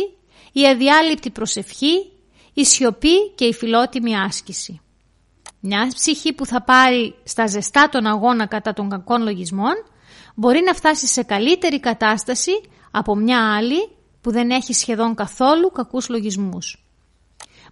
η 0.51 0.67
αδιάλειπτη 0.67 1.29
προσευχή, 1.29 2.11
η 2.53 2.65
σιωπή 2.65 3.29
και 3.35 3.45
η 3.45 3.53
φιλότιμη 3.53 4.17
άσκηση. 4.17 4.81
Μια 5.59 5.91
ψυχή 5.93 6.33
που 6.33 6.45
θα 6.45 6.61
πάρει 6.61 7.15
στα 7.23 7.47
ζεστά 7.47 7.89
τον 7.89 8.05
αγώνα 8.05 8.45
κατά 8.45 8.73
των 8.73 8.89
κακών 8.89 9.23
λογισμών 9.23 9.73
μπορεί 10.35 10.61
να 10.65 10.73
φτάσει 10.73 11.07
σε 11.07 11.23
καλύτερη 11.23 11.79
κατάσταση 11.79 12.51
από 12.91 13.15
μια 13.15 13.55
άλλη 13.55 13.89
που 14.21 14.31
δεν 14.31 14.49
έχει 14.49 14.73
σχεδόν 14.73 15.15
καθόλου 15.15 15.71
κακούς 15.71 16.09
λογισμούς. 16.09 16.82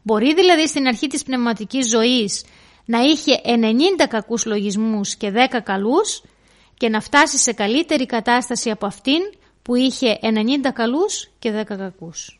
Μπορεί 0.01 0.33
δηλαδή 0.33 0.67
στην 0.67 0.87
αρχή 0.87 1.07
της 1.07 1.23
πνευματικής 1.23 1.89
ζωής 1.89 2.45
να 2.85 2.99
είχε 2.99 3.41
90 3.45 4.07
κακούς 4.09 4.45
λογισμούς 4.45 5.15
και 5.15 5.31
10 5.51 5.57
καλούς 5.63 6.21
και 6.77 6.89
να 6.89 7.01
φτάσει 7.01 7.37
σε 7.37 7.53
καλύτερη 7.53 8.05
κατάσταση 8.05 8.69
από 8.69 8.85
αυτήν 8.85 9.19
που 9.61 9.75
είχε 9.75 10.19
90 10.21 10.71
καλούς 10.73 11.29
και 11.39 11.51
10 11.61 11.63
κακούς. 11.65 12.39